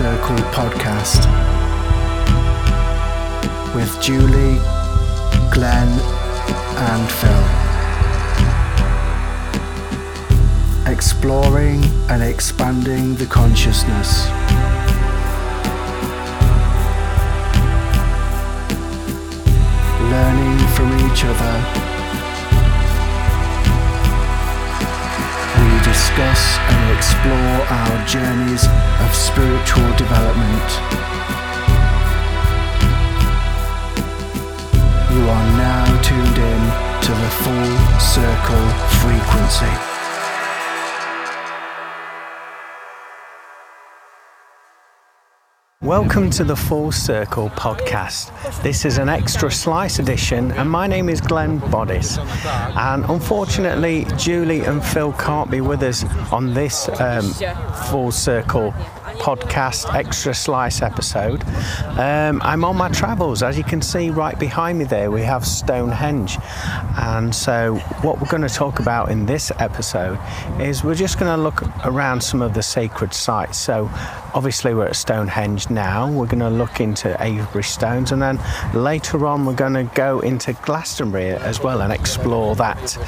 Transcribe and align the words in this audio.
Circle 0.00 0.36
podcast 0.56 1.26
with 3.74 4.00
Julie, 4.00 4.58
Glenn, 5.52 5.90
and 6.88 7.04
Phil. 7.20 7.44
Exploring 10.90 11.84
and 12.08 12.22
expanding 12.22 13.14
the 13.16 13.26
consciousness. 13.26 14.26
Learning 20.08 20.58
from 20.74 20.88
each 21.12 21.24
other. 21.26 21.54
We 25.58 25.84
discuss 25.84 26.59
explore 27.00 27.56
our 27.78 28.06
journeys 28.06 28.66
of 29.00 29.14
spiritual 29.14 29.88
development. 29.96 30.68
You 35.10 35.22
are 35.26 35.46
now 35.56 35.86
tuned 36.02 36.36
in 36.36 36.62
to 37.06 37.12
the 37.22 37.30
full 37.40 37.72
circle 37.98 38.68
frequency. 39.00 39.99
Welcome 45.90 46.30
to 46.30 46.44
the 46.44 46.54
Full 46.54 46.92
Circle 46.92 47.50
podcast. 47.50 48.30
This 48.62 48.84
is 48.84 48.98
an 48.98 49.08
extra 49.08 49.50
slice 49.50 49.98
edition, 49.98 50.52
and 50.52 50.70
my 50.70 50.86
name 50.86 51.08
is 51.08 51.20
Glenn 51.20 51.58
Bodis. 51.58 52.16
And 52.76 53.04
unfortunately, 53.06 54.06
Julie 54.16 54.60
and 54.60 54.84
Phil 54.84 55.12
can't 55.14 55.50
be 55.50 55.60
with 55.60 55.82
us 55.82 56.04
on 56.30 56.54
this 56.54 56.88
um, 57.00 57.32
Full 57.90 58.12
Circle 58.12 58.72
podcast 59.20 59.92
extra 59.92 60.32
slice 60.32 60.80
episode. 60.80 61.44
Um, 61.98 62.40
I'm 62.42 62.64
on 62.64 62.76
my 62.76 62.88
travels. 62.88 63.42
As 63.42 63.58
you 63.58 63.64
can 63.64 63.82
see 63.82 64.10
right 64.10 64.38
behind 64.38 64.78
me 64.78 64.84
there, 64.84 65.10
we 65.10 65.22
have 65.22 65.44
Stonehenge. 65.44 66.38
And 66.98 67.34
so, 67.34 67.76
what 68.02 68.20
we're 68.20 68.28
going 68.28 68.42
to 68.42 68.48
talk 68.48 68.78
about 68.78 69.10
in 69.10 69.26
this 69.26 69.50
episode 69.58 70.18
is 70.60 70.84
we're 70.84 70.94
just 70.94 71.18
going 71.18 71.36
to 71.36 71.42
look 71.42 71.62
around 71.84 72.22
some 72.22 72.42
of 72.42 72.54
the 72.54 72.62
sacred 72.62 73.12
sites. 73.12 73.58
So, 73.58 73.90
obviously, 74.34 74.74
we're 74.74 74.86
at 74.86 74.96
Stonehenge 74.96 75.70
now. 75.70 76.10
We're 76.10 76.26
going 76.26 76.40
to 76.40 76.50
look 76.50 76.80
into 76.80 77.20
Avebury 77.22 77.64
Stones, 77.64 78.12
and 78.12 78.20
then 78.20 78.38
later 78.74 79.26
on, 79.26 79.46
we're 79.46 79.54
going 79.54 79.74
to 79.74 79.84
go 79.94 80.20
into 80.20 80.52
Glastonbury 80.54 81.30
as 81.30 81.60
well 81.60 81.82
and 81.82 81.92
explore 81.92 82.54
that. 82.56 82.98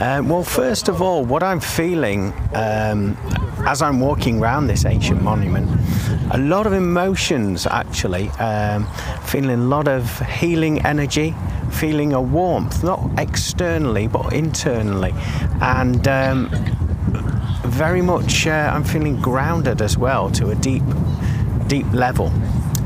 Um, 0.00 0.28
well, 0.28 0.42
first 0.44 0.88
of 0.88 1.02
all, 1.02 1.24
what 1.24 1.42
I'm 1.42 1.60
feeling 1.60 2.32
um, 2.54 3.16
as 3.66 3.82
I'm 3.82 4.00
walking 4.00 4.40
around 4.40 4.66
this 4.66 4.84
ancient 4.84 5.22
monument, 5.22 5.68
a 6.32 6.38
lot 6.38 6.66
of 6.66 6.72
emotions 6.72 7.66
actually, 7.66 8.28
um, 8.30 8.86
feeling 9.24 9.50
a 9.50 9.64
lot 9.64 9.88
of 9.88 10.20
healing 10.20 10.84
energy, 10.86 11.34
feeling 11.72 12.12
a 12.12 12.20
warmth, 12.20 12.82
not 12.82 13.00
externally 13.18 14.06
but 14.06 14.32
internally, 14.32 15.12
and 15.60 16.08
um, 16.08 16.50
very 17.80 18.02
much 18.02 18.46
uh, 18.46 18.70
I'm 18.74 18.84
feeling 18.84 19.18
grounded 19.22 19.80
as 19.80 19.96
well 19.96 20.30
to 20.32 20.50
a 20.50 20.54
deep, 20.54 20.82
deep 21.66 21.90
level. 21.94 22.30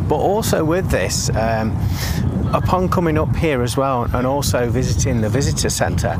But 0.08 0.18
also 0.18 0.64
with 0.64 0.88
this, 0.88 1.30
um, 1.30 1.76
upon 2.52 2.88
coming 2.88 3.18
up 3.18 3.34
here 3.34 3.62
as 3.62 3.76
well, 3.76 4.04
and 4.14 4.24
also 4.24 4.70
visiting 4.70 5.20
the 5.20 5.28
visitor 5.28 5.68
centre 5.68 6.16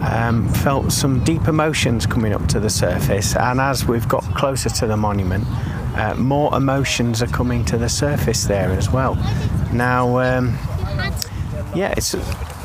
um, 0.00 0.48
felt 0.54 0.90
some 0.90 1.22
deep 1.22 1.48
emotions 1.48 2.06
coming 2.06 2.32
up 2.32 2.46
to 2.46 2.60
the 2.60 2.70
surface. 2.70 3.36
And 3.36 3.60
as 3.60 3.84
we've 3.84 4.08
got 4.08 4.24
closer 4.34 4.70
to 4.70 4.86
the 4.86 4.96
monument, 4.96 5.44
uh, 5.98 6.14
more 6.14 6.56
emotions 6.56 7.20
are 7.22 7.26
coming 7.26 7.62
to 7.66 7.76
the 7.76 7.90
surface 7.90 8.44
there 8.44 8.70
as 8.70 8.90
well. 8.90 9.16
Now, 9.70 10.18
um, 10.20 10.56
yeah, 11.74 11.92
it's 11.94 12.14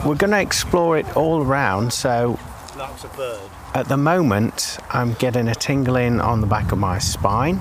we're 0.06 0.16
going 0.16 0.32
to 0.32 0.40
explore 0.40 0.98
it 0.98 1.18
all 1.18 1.44
around. 1.44 1.92
So, 1.92 2.40
at 3.74 3.88
the 3.88 3.98
moment, 3.98 4.78
I'm 4.90 5.14
getting 5.14 5.48
a 5.48 5.56
tingling 5.56 6.20
on 6.20 6.42
the 6.42 6.48
back 6.48 6.72
of 6.72 6.78
my 6.78 7.00
spine. 7.00 7.60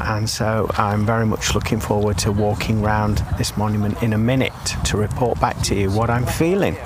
And 0.00 0.28
so 0.30 0.70
I'm 0.74 1.04
very 1.04 1.26
much 1.26 1.54
looking 1.54 1.80
forward 1.80 2.18
to 2.18 2.32
walking 2.32 2.84
around 2.84 3.18
this 3.36 3.56
monument 3.56 4.02
in 4.02 4.12
a 4.12 4.18
minute 4.18 4.52
to 4.84 4.96
report 4.96 5.40
back 5.40 5.60
to 5.62 5.74
you 5.74 5.90
what 5.90 6.08
I'm 6.08 6.26
feeling. 6.26 6.76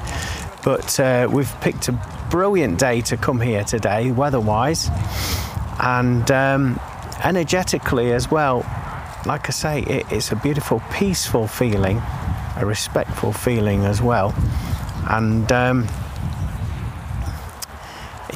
But 0.64 0.98
uh, 0.98 1.28
we've 1.30 1.52
picked 1.60 1.88
a 1.88 1.92
brilliant 2.30 2.78
day 2.78 3.00
to 3.02 3.16
come 3.16 3.40
here 3.40 3.64
today, 3.64 4.10
weather-wise, 4.10 4.88
and 5.78 6.30
um, 6.30 6.80
energetically 7.22 8.12
as 8.12 8.30
well. 8.30 8.58
Like 9.26 9.48
I 9.48 9.52
say, 9.52 9.82
it, 9.82 10.06
it's 10.10 10.32
a 10.32 10.36
beautiful, 10.36 10.82
peaceful 10.90 11.46
feeling, 11.46 12.00
a 12.56 12.64
respectful 12.64 13.32
feeling 13.32 13.84
as 13.84 14.00
well, 14.00 14.34
and 15.10 15.50
um, 15.52 15.88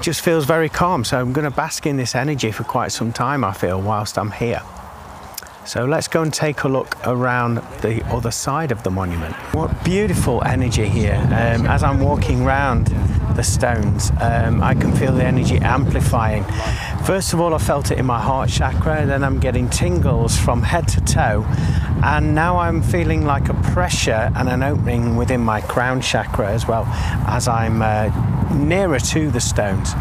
just 0.06 0.20
feels 0.20 0.44
very 0.44 0.68
calm. 0.68 1.02
So 1.02 1.18
I'm 1.18 1.32
going 1.32 1.50
to 1.50 1.56
bask 1.56 1.84
in 1.84 1.96
this 1.96 2.14
energy 2.14 2.52
for 2.52 2.62
quite 2.62 2.92
some 2.92 3.12
time. 3.12 3.42
I 3.42 3.52
feel 3.52 3.80
whilst 3.80 4.16
I'm 4.16 4.30
here. 4.30 4.62
So 5.64 5.84
let's 5.84 6.06
go 6.06 6.22
and 6.22 6.32
take 6.32 6.62
a 6.62 6.68
look 6.68 6.96
around 7.04 7.56
the 7.82 8.06
other 8.14 8.30
side 8.30 8.70
of 8.70 8.84
the 8.84 8.90
monument. 8.90 9.34
What 9.52 9.84
beautiful 9.84 10.44
energy 10.44 10.88
here. 10.88 11.16
Um, 11.16 11.66
as 11.66 11.82
I'm 11.82 11.98
walking 11.98 12.42
around 12.42 12.86
the 13.34 13.42
stones, 13.42 14.12
um, 14.20 14.62
I 14.62 14.74
can 14.74 14.94
feel 14.94 15.12
the 15.12 15.24
energy 15.24 15.58
amplifying. 15.58 16.44
First 17.04 17.32
of 17.32 17.40
all, 17.40 17.52
I 17.52 17.58
felt 17.58 17.90
it 17.90 17.98
in 17.98 18.06
my 18.06 18.20
heart 18.20 18.48
chakra, 18.48 19.06
then 19.06 19.24
I'm 19.24 19.40
getting 19.40 19.68
tingles 19.68 20.38
from 20.38 20.62
head 20.62 20.86
to 20.86 21.00
toe, 21.00 21.44
and 22.04 22.32
now 22.32 22.58
I'm 22.58 22.80
feeling 22.80 23.26
like 23.26 23.48
a 23.48 23.54
pressure 23.54 24.30
and 24.36 24.48
an 24.48 24.62
opening 24.62 25.16
within 25.16 25.40
my 25.40 25.62
crown 25.62 26.00
chakra 26.00 26.48
as 26.52 26.68
well 26.68 26.84
as 27.26 27.48
I'm 27.48 27.82
uh, 27.82 28.35
nearer 28.56 28.98
to 28.98 29.30
the 29.30 29.40
stones. 29.40 29.94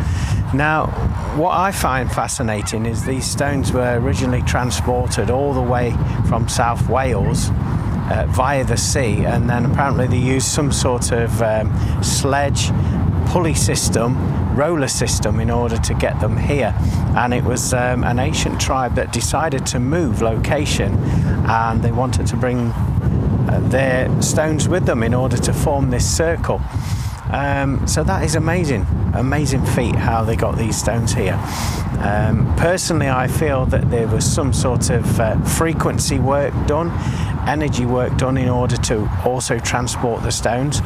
Now, 0.53 0.88
what 1.35 1.57
I 1.57 1.71
find 1.71 2.11
fascinating 2.11 2.85
is 2.85 3.03
these 3.03 3.25
stones 3.25 3.71
were 3.71 3.99
originally 3.99 4.41
transported 4.43 5.29
all 5.29 5.53
the 5.53 5.61
way 5.61 5.91
from 6.27 6.47
South 6.47 6.88
Wales 6.89 7.49
uh, 8.09 8.25
via 8.29 8.63
the 8.63 8.77
sea, 8.77 9.25
and 9.25 9.49
then 9.49 9.66
apparently 9.66 10.07
they 10.07 10.17
used 10.17 10.47
some 10.47 10.71
sort 10.71 11.11
of 11.11 11.41
um, 11.41 11.73
sledge 12.03 12.69
pulley 13.27 13.53
system, 13.53 14.55
roller 14.55 14.87
system, 14.87 15.39
in 15.39 15.49
order 15.49 15.77
to 15.77 15.93
get 15.95 16.19
them 16.19 16.37
here. 16.37 16.73
And 17.17 17.33
it 17.33 17.43
was 17.43 17.73
um, 17.73 18.03
an 18.03 18.19
ancient 18.19 18.61
tribe 18.61 18.95
that 18.95 19.11
decided 19.11 19.66
to 19.67 19.79
move 19.79 20.22
location, 20.22 20.93
and 21.47 21.81
they 21.81 21.91
wanted 21.91 22.27
to 22.27 22.37
bring 22.37 22.72
uh, 22.72 23.59
their 23.63 24.22
stones 24.22 24.69
with 24.69 24.85
them 24.85 25.03
in 25.03 25.13
order 25.13 25.37
to 25.37 25.53
form 25.53 25.89
this 25.89 26.05
circle. 26.05 26.61
Um, 27.31 27.88
so 27.88 28.03
that 28.03 28.24
is 28.24 28.36
amazing, 28.36 28.86
amazing 29.13 29.66
feat 29.66 29.96
how 29.96 30.24
they 30.24 30.36
got 30.36 30.58
these 30.58 30.78
stones 30.78 31.13
here. 31.13 31.40
Um, 32.00 32.53
personally, 32.58 33.09
I 33.09 33.28
feel 33.28 33.66
that 33.68 33.90
there 33.90 34.08
was 34.08 34.25
some 34.25 34.53
sort 34.53 34.90
of 34.90 35.19
uh, 35.19 35.40
frequency 35.44 36.19
work 36.19 36.53
done, 36.68 36.91
energy 37.47 37.85
work 37.85 38.16
done 38.18 38.38
in 38.38 38.50
order 38.50 38.78
to 38.78 39.09
also 39.25 39.58
transport 39.59 40.24
the 40.24 40.31
stones, 40.31 40.81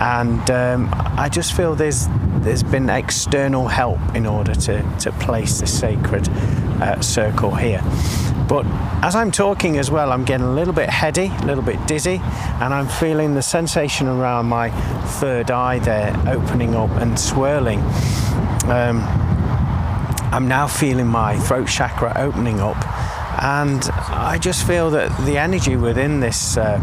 and 0.00 0.50
um, 0.50 0.88
I 0.92 1.28
just 1.28 1.52
feel 1.52 1.74
there's 1.74 2.08
there's 2.38 2.62
been 2.62 2.88
external 2.88 3.68
help 3.68 4.00
in 4.14 4.26
order 4.26 4.54
to 4.54 4.82
to 5.00 5.12
place 5.12 5.60
the 5.60 5.66
sacred 5.66 6.28
uh, 6.80 7.00
circle 7.00 7.54
here. 7.54 7.82
But 8.48 8.64
as 9.02 9.14
I'm 9.14 9.30
talking 9.30 9.76
as 9.78 9.90
well, 9.90 10.12
I'm 10.12 10.24
getting 10.24 10.46
a 10.46 10.52
little 10.52 10.74
bit 10.74 10.88
heady, 10.88 11.32
a 11.42 11.46
little 11.46 11.64
bit 11.64 11.84
dizzy, 11.86 12.20
and 12.60 12.72
I'm 12.72 12.86
feeling 12.86 13.34
the 13.34 13.42
sensation 13.42 14.06
around 14.06 14.46
my 14.46 14.70
third 15.20 15.50
eye 15.50 15.80
there 15.80 16.14
opening 16.28 16.74
up 16.74 16.90
and 16.90 17.18
swirling. 17.18 17.80
Um, 18.68 19.02
I'm 20.32 20.48
now 20.48 20.66
feeling 20.66 21.06
my 21.06 21.38
throat 21.38 21.68
chakra 21.68 22.12
opening 22.16 22.60
up, 22.60 22.76
and 23.42 23.82
I 23.92 24.38
just 24.38 24.66
feel 24.66 24.90
that 24.90 25.16
the 25.24 25.38
energy 25.38 25.76
within 25.76 26.20
this 26.20 26.56
uh, 26.56 26.80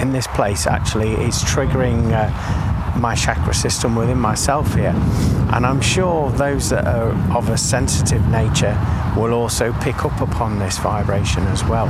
in 0.00 0.12
this 0.12 0.26
place 0.28 0.66
actually 0.66 1.12
is 1.12 1.42
triggering. 1.42 2.12
Uh, 2.12 2.63
my 2.96 3.14
chakra 3.14 3.54
system 3.54 3.96
within 3.96 4.18
myself 4.18 4.74
here. 4.74 4.94
And 5.52 5.66
I'm 5.66 5.80
sure 5.80 6.30
those 6.30 6.70
that 6.70 6.86
are 6.86 7.10
of 7.36 7.48
a 7.48 7.56
sensitive 7.56 8.26
nature 8.28 8.76
will 9.16 9.32
also 9.32 9.72
pick 9.80 10.04
up 10.04 10.20
upon 10.20 10.58
this 10.58 10.78
vibration 10.78 11.44
as 11.44 11.64
well. 11.64 11.88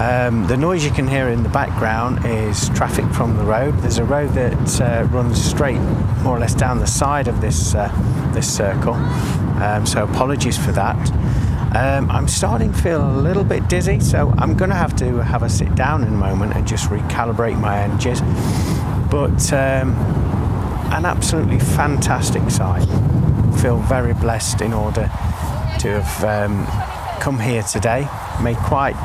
Um, 0.00 0.46
the 0.46 0.56
noise 0.56 0.84
you 0.84 0.92
can 0.92 1.08
hear 1.08 1.28
in 1.28 1.42
the 1.42 1.48
background 1.48 2.24
is 2.24 2.68
traffic 2.68 3.04
from 3.12 3.36
the 3.36 3.42
road. 3.42 3.76
There's 3.78 3.98
a 3.98 4.04
road 4.04 4.30
that 4.34 4.80
uh, 4.80 5.04
runs 5.08 5.44
straight, 5.44 5.80
more 6.22 6.36
or 6.36 6.38
less, 6.38 6.54
down 6.54 6.78
the 6.78 6.86
side 6.86 7.26
of 7.26 7.40
this 7.40 7.74
uh, 7.74 7.90
this 8.32 8.48
circle. 8.56 8.94
Um, 8.94 9.84
so 9.86 10.04
apologies 10.04 10.56
for 10.56 10.70
that. 10.72 10.96
Um, 11.74 12.08
I'm 12.10 12.28
starting 12.28 12.72
to 12.72 12.78
feel 12.78 13.10
a 13.10 13.18
little 13.20 13.44
bit 13.44 13.68
dizzy, 13.68 13.98
so 13.98 14.32
I'm 14.38 14.56
going 14.56 14.70
to 14.70 14.76
have 14.76 14.94
to 14.96 15.22
have 15.22 15.42
a 15.42 15.50
sit 15.50 15.74
down 15.74 16.04
in 16.04 16.14
a 16.14 16.16
moment 16.16 16.54
and 16.54 16.66
just 16.66 16.88
recalibrate 16.90 17.58
my 17.58 17.80
energies 17.80 18.20
but 19.10 19.52
um, 19.52 19.94
an 20.92 21.04
absolutely 21.04 21.58
fantastic 21.58 22.50
site. 22.50 22.86
Feel 23.60 23.78
very 23.78 24.14
blessed 24.14 24.60
in 24.60 24.72
order 24.72 25.10
to 25.80 26.00
have 26.00 26.24
um, 26.24 26.66
come 27.20 27.38
here 27.38 27.62
today. 27.62 28.08
Made 28.42 28.56
quite 28.56 28.96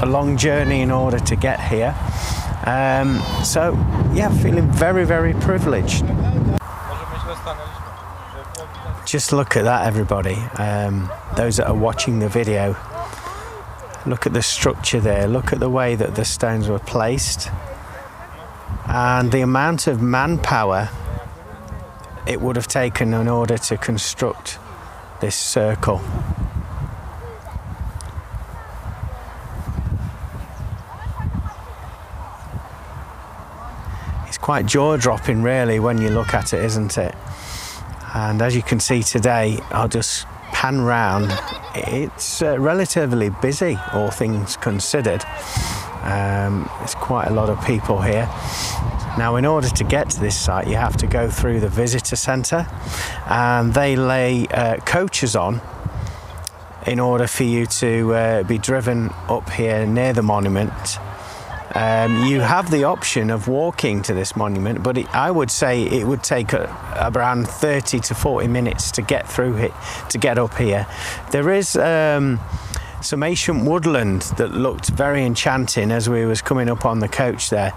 a 0.00 0.06
long 0.06 0.36
journey 0.36 0.80
in 0.80 0.90
order 0.90 1.18
to 1.18 1.36
get 1.36 1.60
here. 1.60 1.94
Um, 2.66 3.20
so, 3.44 3.74
yeah, 4.14 4.30
feeling 4.42 4.70
very, 4.72 5.04
very 5.04 5.34
privileged. 5.34 6.04
Just 9.06 9.32
look 9.32 9.56
at 9.56 9.64
that, 9.64 9.86
everybody. 9.86 10.34
Um, 10.58 11.10
those 11.36 11.58
that 11.58 11.68
are 11.68 11.74
watching 11.74 12.18
the 12.18 12.28
video, 12.28 12.76
look 14.06 14.26
at 14.26 14.32
the 14.32 14.42
structure 14.42 15.00
there. 15.00 15.28
Look 15.28 15.52
at 15.52 15.60
the 15.60 15.70
way 15.70 15.94
that 15.94 16.14
the 16.14 16.24
stones 16.24 16.68
were 16.68 16.78
placed 16.78 17.50
and 18.86 19.32
the 19.32 19.40
amount 19.40 19.86
of 19.86 20.00
manpower 20.02 20.88
it 22.26 22.40
would 22.40 22.56
have 22.56 22.66
taken 22.66 23.12
in 23.14 23.28
order 23.28 23.58
to 23.58 23.76
construct 23.76 24.58
this 25.20 25.36
circle. 25.36 26.00
It's 34.26 34.38
quite 34.38 34.66
jaw 34.66 34.96
dropping, 34.96 35.42
really, 35.42 35.78
when 35.78 35.98
you 36.00 36.08
look 36.08 36.34
at 36.34 36.52
it, 36.52 36.64
isn't 36.64 36.98
it? 36.98 37.14
And 38.14 38.40
as 38.40 38.54
you 38.54 38.62
can 38.62 38.80
see 38.80 39.02
today, 39.02 39.58
I'll 39.70 39.88
just 39.88 40.26
pan 40.52 40.80
round. 40.80 41.32
It's 41.74 42.40
uh, 42.40 42.58
relatively 42.58 43.28
busy, 43.28 43.78
all 43.92 44.10
things 44.10 44.56
considered. 44.56 45.24
Um, 46.04 46.68
there's 46.78 46.94
quite 46.94 47.28
a 47.28 47.32
lot 47.32 47.48
of 47.48 47.64
people 47.64 48.02
here. 48.02 48.28
Now, 49.16 49.36
in 49.36 49.46
order 49.46 49.68
to 49.68 49.84
get 49.84 50.10
to 50.10 50.20
this 50.20 50.38
site, 50.38 50.68
you 50.68 50.76
have 50.76 50.96
to 50.98 51.06
go 51.06 51.30
through 51.30 51.60
the 51.60 51.68
visitor 51.68 52.16
centre, 52.16 52.66
and 53.26 53.72
they 53.72 53.96
lay 53.96 54.46
uh, 54.48 54.76
coaches 54.78 55.34
on 55.34 55.62
in 56.86 57.00
order 57.00 57.26
for 57.26 57.44
you 57.44 57.64
to 57.66 58.14
uh, 58.14 58.42
be 58.42 58.58
driven 58.58 59.10
up 59.28 59.48
here 59.48 59.86
near 59.86 60.12
the 60.12 60.22
monument. 60.22 60.98
Um, 61.74 62.24
you 62.26 62.40
have 62.40 62.70
the 62.70 62.84
option 62.84 63.30
of 63.30 63.48
walking 63.48 64.02
to 64.02 64.14
this 64.14 64.36
monument, 64.36 64.82
but 64.82 64.98
it, 64.98 65.12
I 65.14 65.30
would 65.30 65.50
say 65.50 65.82
it 65.82 66.06
would 66.06 66.22
take 66.22 66.52
a, 66.52 66.64
around 67.14 67.48
30 67.48 67.98
to 68.00 68.14
40 68.14 68.46
minutes 68.46 68.90
to 68.92 69.02
get 69.02 69.28
through 69.28 69.56
it, 69.56 69.72
to 70.10 70.18
get 70.18 70.38
up 70.38 70.54
here. 70.54 70.86
There 71.32 71.50
is 71.50 71.74
um, 71.76 72.38
some 73.04 73.22
ancient 73.22 73.64
woodland 73.64 74.22
that 74.38 74.52
looked 74.52 74.88
very 74.88 75.24
enchanting 75.24 75.90
as 75.90 76.08
we 76.08 76.24
was 76.24 76.40
coming 76.40 76.70
up 76.70 76.86
on 76.86 77.00
the 77.00 77.08
coach 77.08 77.50
there. 77.50 77.72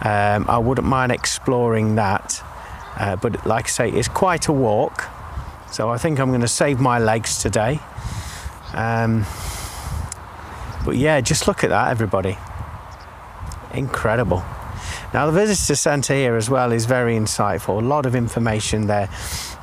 Um, 0.00 0.46
I 0.48 0.58
wouldn't 0.58 0.86
mind 0.86 1.12
exploring 1.12 1.96
that, 1.96 2.42
uh, 2.96 3.16
but 3.16 3.46
like 3.46 3.66
I 3.66 3.68
say, 3.68 3.90
it's 3.90 4.08
quite 4.08 4.48
a 4.48 4.52
walk. 4.52 5.04
So 5.70 5.90
I 5.90 5.98
think 5.98 6.18
I'm 6.18 6.28
going 6.28 6.40
to 6.40 6.48
save 6.48 6.80
my 6.80 6.98
legs 6.98 7.38
today. 7.38 7.80
Um, 8.72 9.26
but 10.84 10.96
yeah, 10.96 11.20
just 11.20 11.46
look 11.46 11.62
at 11.64 11.70
that, 11.70 11.90
everybody. 11.90 12.38
Incredible. 13.74 14.42
Now, 15.12 15.26
the 15.26 15.32
visitor 15.32 15.76
centre 15.76 16.14
here 16.14 16.36
as 16.36 16.48
well 16.48 16.72
is 16.72 16.86
very 16.86 17.16
insightful. 17.16 17.82
A 17.82 17.86
lot 17.86 18.06
of 18.06 18.14
information 18.14 18.86
there. 18.86 19.10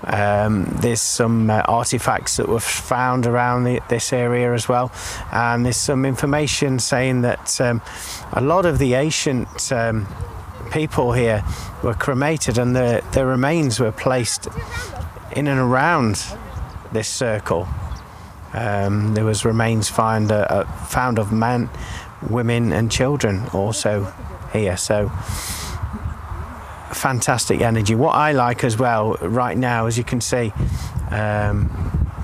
Um, 0.04 0.66
there's 0.82 1.02
some 1.02 1.50
uh, 1.50 1.62
artifacts 1.68 2.38
that 2.38 2.48
were 2.48 2.60
found 2.60 3.26
around 3.26 3.66
the, 3.66 3.82
this 3.90 4.14
area 4.14 4.54
as 4.54 4.70
well, 4.70 4.92
and 5.32 5.66
there's 5.66 5.78
some 5.78 6.06
information 6.06 6.80
saying 6.80 7.22
that 7.22 7.60
um, 7.60 7.82
a 8.32 8.42
lot 8.42 8.66
of 8.66 8.80
the 8.80 8.94
ancient 8.94 9.72
um, 9.72 10.08
people 10.72 11.14
here 11.14 11.44
were 11.84 11.94
cremated 11.94 12.58
and 12.58 12.76
the, 12.76 13.04
their 13.14 13.26
remains 13.26 13.80
were 13.80 13.92
placed 13.92 14.48
in 15.36 15.48
and 15.48 15.60
around 15.60 16.24
this 16.92 17.08
circle. 17.08 17.68
Um, 18.54 19.14
there 19.14 19.26
was 19.26 19.46
remains 19.46 19.90
found, 19.90 20.32
uh, 20.32 20.46
uh, 20.50 20.64
found 20.86 21.20
of 21.20 21.32
men, 21.32 21.70
women, 22.30 22.72
and 22.72 22.92
children 22.92 23.46
also 23.54 24.12
here. 24.52 24.78
So 24.78 25.12
fantastic 26.94 27.62
energy. 27.62 27.96
What 27.96 28.16
I 28.16 28.32
like 28.32 28.64
as 28.64 28.78
well 28.78 29.14
right 29.22 29.58
now, 29.58 29.86
as 29.86 29.98
you 29.98 30.04
can 30.04 30.22
see, 30.22 30.52
um, 31.12 31.70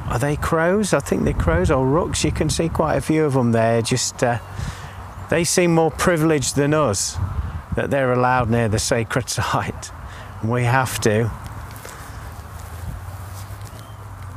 are 0.08 0.20
they 0.20 0.36
crows? 0.36 0.94
I 0.94 1.00
think 1.00 1.24
they're 1.24 1.34
crows 1.34 1.72
or 1.72 1.86
rooks. 1.86 2.24
You 2.24 2.32
can 2.32 2.50
see 2.50 2.70
quite 2.70 2.96
a 2.96 3.02
few 3.02 3.26
of 3.26 3.34
them 3.34 3.52
there. 3.52 3.82
Just 3.82 4.24
uh, 4.24 4.40
they 5.30 5.44
seem 5.44 5.74
more 5.74 5.92
privileged 5.92 6.56
than 6.56 6.74
us 6.74 7.18
that 7.76 7.90
they're 7.90 8.14
allowed 8.14 8.50
near 8.50 8.70
the 8.70 8.80
sacred 8.80 9.30
site. 9.30 9.92
We 10.44 10.64
have 10.64 11.00
to 11.02 11.32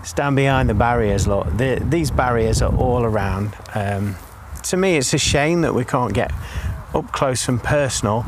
stand 0.03 0.37
behind 0.37 0.71
the 0.71 0.75
barriers. 0.75 1.27
Look, 1.27 1.47
the, 1.57 1.83
these 1.87 2.11
barriers 2.11 2.63
are 2.63 2.75
all 2.75 3.05
around. 3.05 3.55
Um, 3.75 4.17
to 4.65 4.77
me, 4.77 4.97
it's 4.97 5.13
a 5.15 5.19
shame 5.19 5.61
that 5.61 5.75
we 5.75 5.85
can't 5.85 6.15
get 6.15 6.33
up 6.95 7.13
close 7.13 7.49
and 7.49 7.63
personal. 7.63 8.25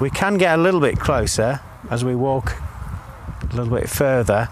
We 0.00 0.10
can 0.10 0.38
get 0.38 0.58
a 0.58 0.62
little 0.62 0.80
bit 0.80 0.98
closer 0.98 1.60
as 1.90 2.04
we 2.04 2.14
walk 2.16 2.56
a 3.42 3.54
little 3.54 3.74
bit 3.74 3.88
further, 3.88 4.48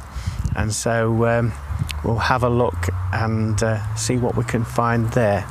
and 0.54 0.72
so 0.72 1.26
um, 1.26 1.52
we'll 2.04 2.18
have 2.18 2.44
a 2.44 2.48
look 2.48 2.88
and 3.12 3.60
uh, 3.62 3.94
see 3.96 4.16
what 4.16 4.36
we 4.36 4.44
can 4.44 4.64
find 4.64 5.10
there. 5.12 5.42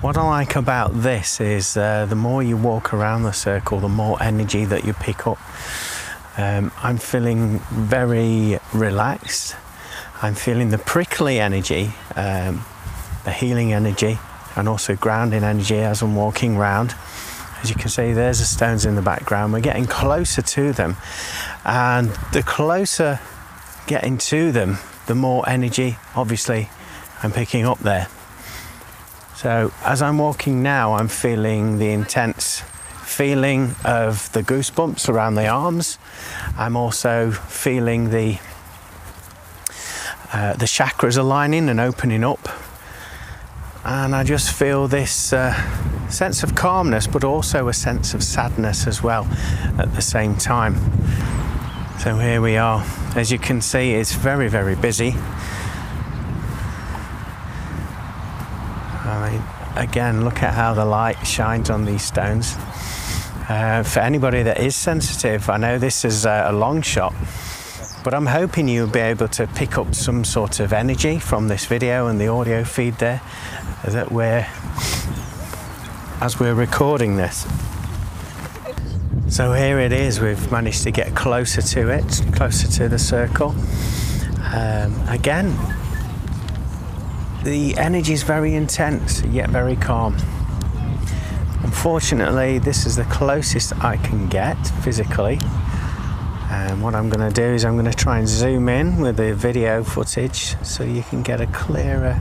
What 0.00 0.16
I 0.16 0.26
like 0.26 0.56
about 0.56 1.02
this 1.02 1.40
is 1.40 1.76
uh, 1.76 2.06
the 2.06 2.16
more 2.16 2.42
you 2.42 2.56
walk 2.56 2.92
around 2.92 3.22
the 3.22 3.32
circle, 3.32 3.80
the 3.80 3.88
more 3.88 4.20
energy 4.22 4.64
that 4.64 4.84
you 4.84 4.94
pick 4.94 5.26
up. 5.26 5.38
Um, 6.38 6.72
I'm 6.82 6.96
feeling 6.98 7.58
very 7.70 8.58
relaxed. 8.72 9.56
I'm 10.22 10.34
feeling 10.34 10.70
the 10.70 10.78
prickly 10.78 11.38
energy, 11.38 11.92
um, 12.16 12.64
the 13.24 13.30
healing 13.30 13.72
energy, 13.72 14.18
and 14.56 14.68
also 14.68 14.96
grounding 14.96 15.44
energy 15.44 15.78
as 15.78 16.02
I'm 16.02 16.16
walking 16.16 16.56
around. 16.56 16.94
As 17.62 17.70
you 17.70 17.76
can 17.76 17.88
see, 17.88 18.12
there's 18.12 18.38
the 18.38 18.44
stones 18.44 18.86
in 18.86 18.94
the 18.94 19.02
background. 19.02 19.52
We're 19.52 19.60
getting 19.60 19.86
closer 19.86 20.42
to 20.42 20.72
them, 20.72 20.96
and 21.64 22.08
the 22.32 22.42
closer 22.42 23.20
getting 23.86 24.18
to 24.18 24.52
them, 24.52 24.78
the 25.06 25.14
more 25.14 25.48
energy, 25.48 25.96
obviously, 26.14 26.70
I'm 27.22 27.32
picking 27.32 27.66
up 27.66 27.78
there. 27.80 28.08
So, 29.36 29.72
as 29.84 30.02
I'm 30.02 30.18
walking 30.18 30.62
now, 30.62 30.94
I'm 30.94 31.08
feeling 31.08 31.78
the 31.78 31.90
intense 31.90 32.62
feeling 33.02 33.74
of 33.84 34.30
the 34.32 34.42
goosebumps 34.42 35.08
around 35.08 35.34
the 35.34 35.48
arms. 35.48 35.98
I'm 36.56 36.76
also 36.76 37.30
feeling 37.30 38.10
the 38.10 38.38
uh, 40.32 40.54
the 40.54 40.66
chakras 40.66 41.18
aligning 41.18 41.68
and 41.68 41.80
opening 41.80 42.22
up 42.22 42.48
and 43.84 44.14
I 44.14 44.24
just 44.24 44.52
feel 44.52 44.88
this 44.88 45.32
uh, 45.32 45.54
sense 46.10 46.42
of 46.42 46.54
calmness, 46.54 47.06
but 47.06 47.24
also 47.24 47.68
a 47.68 47.72
sense 47.72 48.14
of 48.14 48.22
sadness 48.22 48.86
as 48.86 49.02
well 49.02 49.26
at 49.78 49.94
the 49.94 50.02
same 50.02 50.36
time. 50.36 50.74
So 51.98 52.16
here 52.16 52.40
we 52.40 52.56
are. 52.56 52.84
As 53.14 53.30
you 53.30 53.38
can 53.38 53.60
see, 53.60 53.92
it's 53.92 54.14
very, 54.14 54.48
very 54.48 54.74
busy. 54.74 55.14
I 59.04 59.30
mean, 59.30 59.42
again, 59.76 60.24
look 60.24 60.42
at 60.42 60.54
how 60.54 60.74
the 60.74 60.84
light 60.84 61.26
shines 61.26 61.68
on 61.68 61.84
these 61.84 62.02
stones. 62.02 62.56
Uh, 63.48 63.82
for 63.82 64.00
anybody 64.00 64.42
that 64.44 64.60
is 64.60 64.76
sensitive, 64.76 65.50
I 65.50 65.56
know 65.56 65.78
this 65.78 66.04
is 66.04 66.24
a 66.24 66.52
long 66.52 66.82
shot, 66.82 67.12
but 68.04 68.14
I'm 68.14 68.26
hoping 68.26 68.68
you'll 68.68 68.86
be 68.86 69.00
able 69.00 69.28
to 69.28 69.46
pick 69.48 69.76
up 69.76 69.94
some 69.94 70.24
sort 70.24 70.60
of 70.60 70.72
energy 70.72 71.18
from 71.18 71.48
this 71.48 71.66
video 71.66 72.06
and 72.06 72.20
the 72.20 72.28
audio 72.28 72.64
feed 72.64 72.94
there 72.98 73.20
that 73.84 74.12
we're 74.12 74.46
as 76.20 76.38
we're 76.38 76.54
recording 76.54 77.16
this. 77.16 77.46
So 79.28 79.54
here 79.54 79.78
it 79.78 79.90
is, 79.90 80.20
we've 80.20 80.52
managed 80.52 80.82
to 80.82 80.90
get 80.90 81.14
closer 81.16 81.62
to 81.62 81.88
it, 81.88 82.22
closer 82.34 82.68
to 82.68 82.88
the 82.88 82.98
circle. 82.98 83.54
Um, 84.52 84.94
again, 85.08 85.56
the 87.42 87.74
energy 87.78 88.12
is 88.12 88.22
very 88.22 88.54
intense 88.54 89.22
yet 89.24 89.48
very 89.48 89.76
calm. 89.76 90.14
Unfortunately, 91.62 92.58
this 92.58 92.84
is 92.84 92.96
the 92.96 93.04
closest 93.04 93.72
I 93.82 93.96
can 93.96 94.28
get 94.28 94.56
physically. 94.82 95.38
And 96.50 96.82
what 96.82 96.94
I'm 96.94 97.08
going 97.08 97.26
to 97.26 97.34
do 97.34 97.54
is 97.54 97.64
I'm 97.64 97.74
going 97.74 97.90
to 97.90 97.96
try 97.96 98.18
and 98.18 98.28
zoom 98.28 98.68
in 98.68 99.00
with 99.00 99.16
the 99.16 99.34
video 99.34 99.82
footage 99.82 100.56
so 100.62 100.84
you 100.84 101.02
can 101.02 101.22
get 101.22 101.40
a 101.40 101.46
clearer 101.46 102.20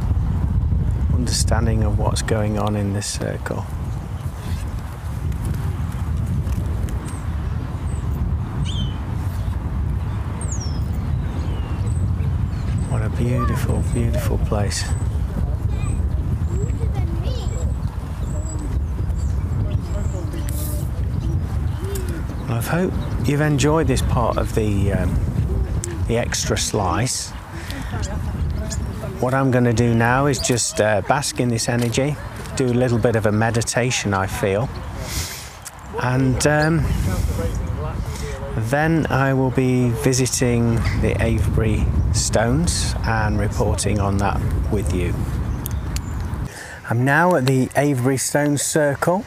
understanding 1.14 1.84
of 1.84 2.00
what's 2.00 2.22
going 2.22 2.58
on 2.58 2.78
in 2.78 2.94
this 2.94 3.08
circle. 3.08 3.66
Beautiful, 13.20 13.84
beautiful 13.94 14.38
place. 14.38 14.86
Well, 22.48 22.58
I 22.58 22.62
hope 22.62 22.94
you've 23.26 23.42
enjoyed 23.42 23.88
this 23.88 24.02
part 24.02 24.38
of 24.38 24.56
the 24.56 24.94
um, 24.94 25.14
the 26.08 26.18
extra 26.18 26.58
slice. 26.58 27.32
what 29.20 29.34
I'm 29.34 29.52
going 29.52 29.66
to 29.66 29.74
do 29.74 29.94
now 29.94 30.28
is 30.28 30.40
just 30.40 30.80
uh, 30.80 31.02
bask 31.02 31.42
in 31.42 31.50
this 31.50 31.68
energy, 31.68 32.16
do 32.56 32.68
a 32.68 32.78
little 32.84 32.98
bit 32.98 33.18
of 33.18 33.26
a 33.26 33.34
meditation, 33.34 34.14
I 34.14 34.28
feel, 34.28 34.70
and 36.02 36.48
um, 36.48 36.86
then 38.70 39.08
I 39.08 39.34
will 39.34 39.52
be 39.52 39.90
visiting 39.90 40.76
the 41.02 41.18
Avebury 41.20 41.86
Stones 42.20 42.94
and 43.06 43.40
reporting 43.40 44.00
on 44.00 44.18
that 44.18 44.40
with 44.72 44.94
you. 44.94 45.14
I'm 46.90 47.06
now 47.06 47.36
at 47.36 47.46
the 47.46 47.70
Avebury 47.76 48.18
Stones 48.18 48.62
Circle 48.62 49.26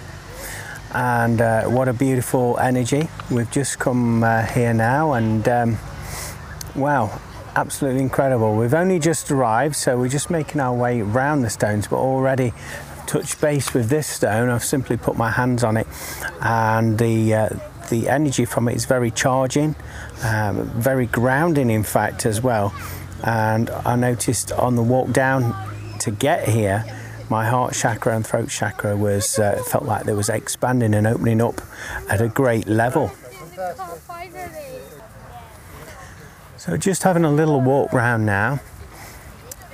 and 0.92 1.40
uh, 1.40 1.64
what 1.64 1.88
a 1.88 1.92
beautiful 1.92 2.58
energy. 2.58 3.08
We've 3.30 3.50
just 3.50 3.78
come 3.78 4.22
uh, 4.22 4.42
here 4.42 4.75
now 4.75 5.14
and 5.14 5.49
um, 5.49 5.78
wow, 6.76 7.18
absolutely 7.56 8.02
incredible. 8.02 8.56
We've 8.56 8.75
only 8.75 8.99
just 8.99 9.30
arrived 9.30 9.76
so 9.76 9.99
we're 9.99 10.08
just 10.08 10.30
making 10.30 10.61
our 10.61 10.75
way 10.75 11.00
around 11.00 11.42
the 11.42 11.50
stones 11.50 11.88
but 11.88 11.96
already 11.96 12.52
touched 13.06 13.40
base 13.40 13.72
with 13.72 13.88
this 13.88 14.06
stone. 14.06 14.50
I've 14.50 14.64
simply 14.64 14.96
put 14.96 15.16
my 15.16 15.30
hands 15.30 15.64
on 15.64 15.76
it 15.76 15.87
and 16.42 16.99
the 16.99 17.34
uh, 17.34 17.49
the 17.92 18.08
energy 18.08 18.46
from 18.46 18.68
it 18.68 18.75
is 18.75 18.87
very 18.87 19.11
charging, 19.11 19.76
um, 20.25 20.64
very 20.80 21.04
grounding, 21.04 21.68
in 21.68 21.84
fact, 21.84 22.25
as 22.25 22.40
well. 22.40 22.75
And 23.22 23.68
I 23.68 23.96
noticed 23.96 24.50
on 24.50 24.76
the 24.76 24.82
walk 24.82 25.12
down 25.12 25.54
to 26.00 26.11
get 26.11 26.49
here, 26.49 26.87
my 27.28 27.44
heart 27.44 27.75
chakra 27.75 28.16
and 28.16 28.26
throat 28.26 28.49
chakra 28.49 28.96
was 28.96 29.38
uh, 29.38 29.62
felt 29.66 29.84
like 29.84 30.04
there 30.04 30.16
was 30.16 30.30
expanding 30.30 30.94
and 30.94 31.06
opening 31.06 31.42
up 31.42 31.61
at 32.08 32.22
a 32.22 32.28
great 32.28 32.66
level. 32.66 33.12
So 36.56 36.78
just 36.78 37.02
having 37.02 37.25
a 37.25 37.30
little 37.30 37.61
walk 37.61 37.92
round 37.92 38.25
now, 38.25 38.61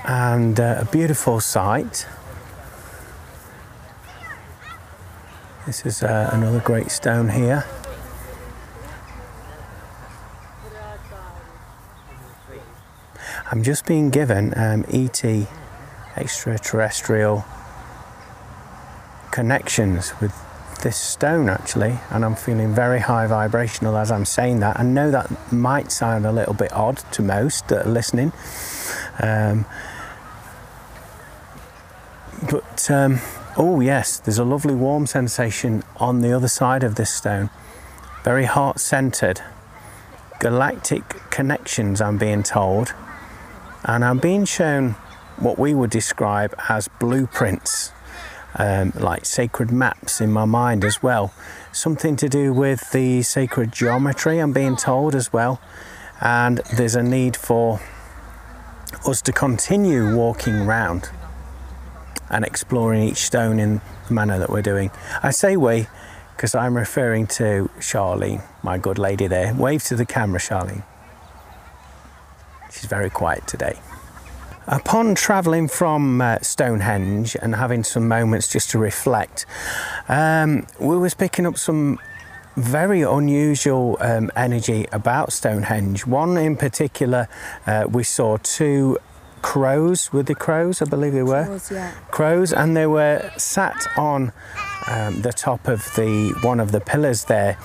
and 0.05 0.59
uh, 0.59 0.79
a 0.81 0.85
beautiful 0.87 1.39
sight. 1.39 2.05
This 5.67 5.87
is 5.87 6.03
uh, 6.03 6.31
another 6.33 6.61
great 6.61 6.91
stone 6.91 7.29
here. 7.29 7.65
I'm 13.51 13.63
just 13.63 13.87
being 13.87 14.11
given 14.11 14.53
um, 14.57 14.85
ET 14.91 15.25
extraterrestrial 16.17 17.45
connections 19.31 20.13
with 20.21 20.35
this 20.83 20.97
stone 20.97 21.49
actually 21.49 21.99
and 22.11 22.25
I'm 22.25 22.35
feeling 22.35 22.75
very 22.75 23.01
high 23.01 23.27
vibrational 23.27 23.97
as 23.97 24.11
I'm 24.11 24.25
saying 24.25 24.61
that. 24.61 24.79
I 24.79 24.83
know 24.83 25.11
that 25.11 25.53
might 25.53 25.91
sound 25.91 26.27
a 26.27 26.33
little 26.33 26.55
bit 26.55 26.73
odd 26.73 26.99
to 27.13 27.23
most 27.23 27.69
that 27.69 27.87
are 27.87 27.91
listening 27.91 28.33
um, 29.21 29.65
but 32.51 32.91
um, 32.91 33.19
oh 33.57 33.81
yes 33.81 34.19
there's 34.19 34.39
a 34.39 34.45
lovely 34.45 34.75
warm 34.75 35.07
sensation 35.07 35.83
on 35.97 36.21
the 36.21 36.33
other 36.33 36.49
side 36.49 36.83
of 36.83 36.97
this 36.97 37.11
stone. 37.11 37.49
Very 38.25 38.45
heart 38.45 38.79
centered 38.79 39.41
galactic 40.39 41.09
connections 41.31 42.01
I'm 42.01 42.19
being 42.19 42.43
told 42.43 42.95
and 43.85 44.05
I'm 44.05 44.19
being 44.19 44.45
shown 44.45 44.93
what 45.39 45.59
we 45.59 45.75
would 45.75 45.91
describe 45.91 46.55
as 46.69 46.89
blueprints, 46.89 47.93
um, 48.57 48.93
like 48.97 49.25
sacred 49.25 49.71
maps 49.71 50.21
in 50.21 50.33
my 50.33 50.45
mind 50.45 50.85
as 50.85 51.03
well. 51.03 51.33
Something 51.73 52.17
to 52.17 52.29
do 52.29 52.53
with 52.53 52.91
the 52.91 53.23
sacred 53.23 53.73
geometry, 53.73 54.39
I'm 54.39 54.53
being 54.53 54.77
told 54.77 55.15
as 55.15 55.33
well. 55.33 55.61
And 56.21 56.59
there's 56.77 56.97
a 56.97 57.03
need 57.03 57.37
for 57.37 57.81
us 59.07 59.23
to 59.23 59.33
continue 59.33 60.17
walking 60.17 60.67
round 60.67 61.11
and 62.31 62.45
exploring 62.45 63.05
each 63.05 63.19
stone 63.19 63.59
in 63.61 63.81
the 64.09 64.15
manner 64.15 64.39
that 64.39 64.51
we're 64.51 64.63
doing. 64.63 64.91
I 65.23 65.31
say 65.31 65.57
we 65.57 65.87
because 66.39 66.55
I'm 66.55 66.77
referring 66.77 67.27
to 67.39 67.69
Charlene, 67.81 68.45
my 68.63 68.79
good 68.79 68.97
lady 68.97 69.27
there. 69.27 69.53
Wave 69.55 69.83
to 69.87 69.97
the 69.97 70.07
camera, 70.07 70.39
Charlene. 70.39 70.85
She's 72.71 72.85
very 72.85 73.11
quiet 73.11 73.45
today. 73.49 73.81
Upon 74.69 75.17
travelling 75.17 75.67
from 75.67 76.21
uh, 76.21 76.39
Stonehenge 76.41 77.37
and 77.43 77.57
having 77.57 77.83
some 77.83 78.07
moments 78.07 78.47
just 78.47 78.71
to 78.71 78.79
reflect, 78.79 79.47
um, 80.09 80.69
we 80.79 80.97
was 80.97 81.13
picking 81.13 81.45
up 81.45 81.59
some 81.59 81.99
very 82.55 83.03
unusual 83.03 83.97
um, 84.01 84.31
energy 84.37 84.87
about 84.93 85.33
Stonehenge. 85.33 86.07
One 86.07 86.37
in 86.37 86.57
particular, 86.57 87.27
uh, 87.67 87.87
we 87.91 88.05
saw 88.05 88.37
two 88.37 88.99
crows. 89.43 90.13
Were 90.13 90.23
the 90.23 90.37
crows? 90.37 90.81
I 90.83 90.85
believe 90.85 91.15
they 91.15 91.25
were. 91.25 91.47
Crows, 91.47 91.71
yeah. 91.73 91.91
Crows, 92.13 92.53
and 92.53 92.77
they 92.77 92.87
were 92.87 93.29
sat 93.37 93.89
on 93.97 94.33
um, 94.89 95.23
the 95.23 95.33
top 95.33 95.69
of 95.69 95.85
the 95.97 96.35
one 96.43 96.61
of 96.61 96.73
the 96.73 96.81
pillars 96.81 97.25
there. 97.25 97.59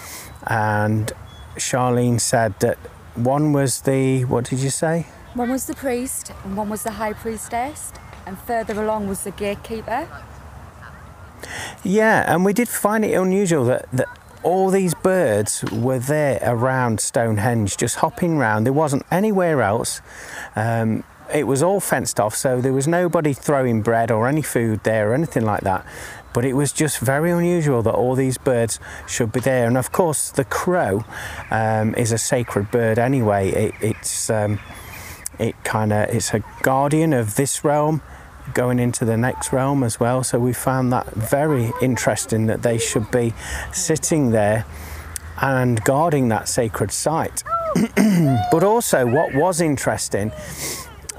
And 0.47 1.11
Charlene 1.55 2.19
said 2.19 2.59
that 2.59 2.77
one 3.15 3.53
was 3.53 3.81
the 3.81 4.25
what 4.25 4.45
did 4.45 4.59
you 4.59 4.69
say? 4.69 5.07
One 5.33 5.49
was 5.49 5.65
the 5.65 5.75
priest 5.75 6.31
and 6.43 6.55
one 6.55 6.69
was 6.69 6.83
the 6.83 6.91
high 6.91 7.13
priestess, 7.13 7.91
and 8.25 8.37
further 8.37 8.81
along 8.81 9.07
was 9.07 9.23
the 9.23 9.31
gatekeeper. 9.31 10.07
Yeah, 11.83 12.23
and 12.33 12.45
we 12.45 12.53
did 12.53 12.69
find 12.69 13.03
it 13.03 13.13
unusual 13.13 13.65
that, 13.65 13.91
that 13.91 14.07
all 14.43 14.69
these 14.69 14.93
birds 14.93 15.63
were 15.71 15.99
there 15.99 16.39
around 16.43 16.99
Stonehenge, 16.99 17.77
just 17.77 17.97
hopping 17.97 18.37
around. 18.37 18.63
There 18.63 18.73
wasn't 18.73 19.05
anywhere 19.11 19.61
else. 19.61 20.01
Um, 20.55 21.03
it 21.33 21.47
was 21.47 21.63
all 21.63 21.79
fenced 21.79 22.19
off, 22.19 22.35
so 22.35 22.61
there 22.61 22.73
was 22.73 22.87
nobody 22.87 23.33
throwing 23.33 23.81
bread 23.81 24.11
or 24.11 24.27
any 24.27 24.41
food 24.41 24.83
there 24.83 25.11
or 25.11 25.13
anything 25.13 25.45
like 25.45 25.61
that. 25.61 25.85
But 26.33 26.45
it 26.45 26.53
was 26.53 26.71
just 26.71 26.99
very 26.99 27.31
unusual 27.31 27.81
that 27.83 27.93
all 27.93 28.15
these 28.15 28.37
birds 28.37 28.79
should 29.07 29.31
be 29.31 29.39
there. 29.39 29.67
And 29.67 29.77
of 29.77 29.91
course, 29.91 30.31
the 30.31 30.45
crow 30.45 31.05
um, 31.51 31.93
is 31.95 32.11
a 32.11 32.17
sacred 32.17 32.71
bird 32.71 32.97
anyway. 32.97 33.49
It, 33.51 33.73
it's 33.81 34.29
um, 34.29 34.59
it 35.39 35.61
kind 35.63 35.91
of 35.91 36.09
it's 36.09 36.33
a 36.33 36.43
guardian 36.61 37.13
of 37.13 37.35
this 37.35 37.63
realm 37.63 38.01
going 38.53 38.79
into 38.79 39.05
the 39.05 39.17
next 39.17 39.53
realm 39.53 39.83
as 39.83 39.99
well 39.99 40.23
so 40.23 40.37
we 40.37 40.53
found 40.53 40.91
that 40.91 41.07
very 41.13 41.71
interesting 41.81 42.45
that 42.45 42.61
they 42.61 42.77
should 42.77 43.09
be 43.09 43.33
sitting 43.71 44.31
there 44.31 44.65
and 45.41 45.83
guarding 45.83 46.27
that 46.27 46.47
sacred 46.47 46.91
site 46.91 47.43
but 48.51 48.63
also 48.63 49.05
what 49.05 49.33
was 49.33 49.61
interesting 49.61 50.31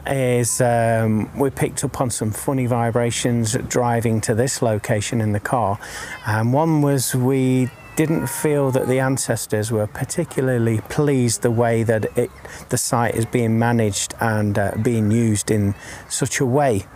is 0.06 0.60
um, 0.60 1.36
we 1.38 1.50
picked 1.50 1.84
up 1.84 2.00
on 2.00 2.10
some 2.10 2.30
funny 2.30 2.66
vibrations 2.66 3.56
driving 3.68 4.20
to 4.22 4.34
this 4.34 4.62
location 4.62 5.20
in 5.20 5.32
the 5.32 5.40
car 5.40 5.78
and 6.26 6.52
one 6.52 6.82
was 6.82 7.14
we 7.14 7.70
didn't 7.96 8.26
feel 8.26 8.70
that 8.72 8.88
the 8.88 8.98
ancestors 8.98 9.70
were 9.70 9.86
particularly 9.86 10.80
pleased 10.88 11.42
the 11.42 11.50
way 11.50 11.82
that 11.82 12.04
it, 12.18 12.30
the 12.70 12.76
site 12.78 13.14
is 13.14 13.24
being 13.24 13.58
managed 13.58 14.14
and 14.20 14.58
uh, 14.58 14.72
being 14.82 15.10
used 15.10 15.50
in 15.50 15.74
such 16.08 16.40
a 16.40 16.46
way, 16.46 16.86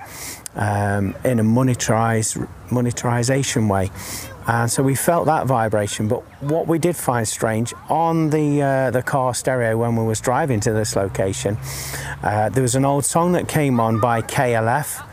um, 0.57 1.15
in 1.25 1.39
a 1.39 1.45
monetized, 1.45 2.49
monetization 2.71 3.69
way. 3.69 3.91
And 4.49 4.71
so 4.71 4.83
we 4.83 4.95
felt 4.95 5.27
that 5.27 5.47
vibration. 5.47 6.09
But 6.09 6.23
what 6.43 6.67
we 6.67 6.79
did 6.79 6.97
find 6.97 7.29
strange 7.29 7.75
on 7.91 8.31
the 8.31 8.63
uh, 8.63 8.91
the 8.91 9.03
car 9.03 9.35
stereo 9.35 9.77
when 9.77 9.95
we 9.95 10.05
was 10.05 10.21
driving 10.21 10.59
to 10.61 10.73
this 10.73 10.97
location, 10.97 11.59
uh, 12.23 12.49
there 12.49 12.63
was 12.63 12.75
an 12.75 12.87
old 12.87 13.05
song 13.05 13.33
that 13.33 13.47
came 13.47 13.79
on 13.79 14.01
by 14.01 14.23
KLF, 14.23 15.07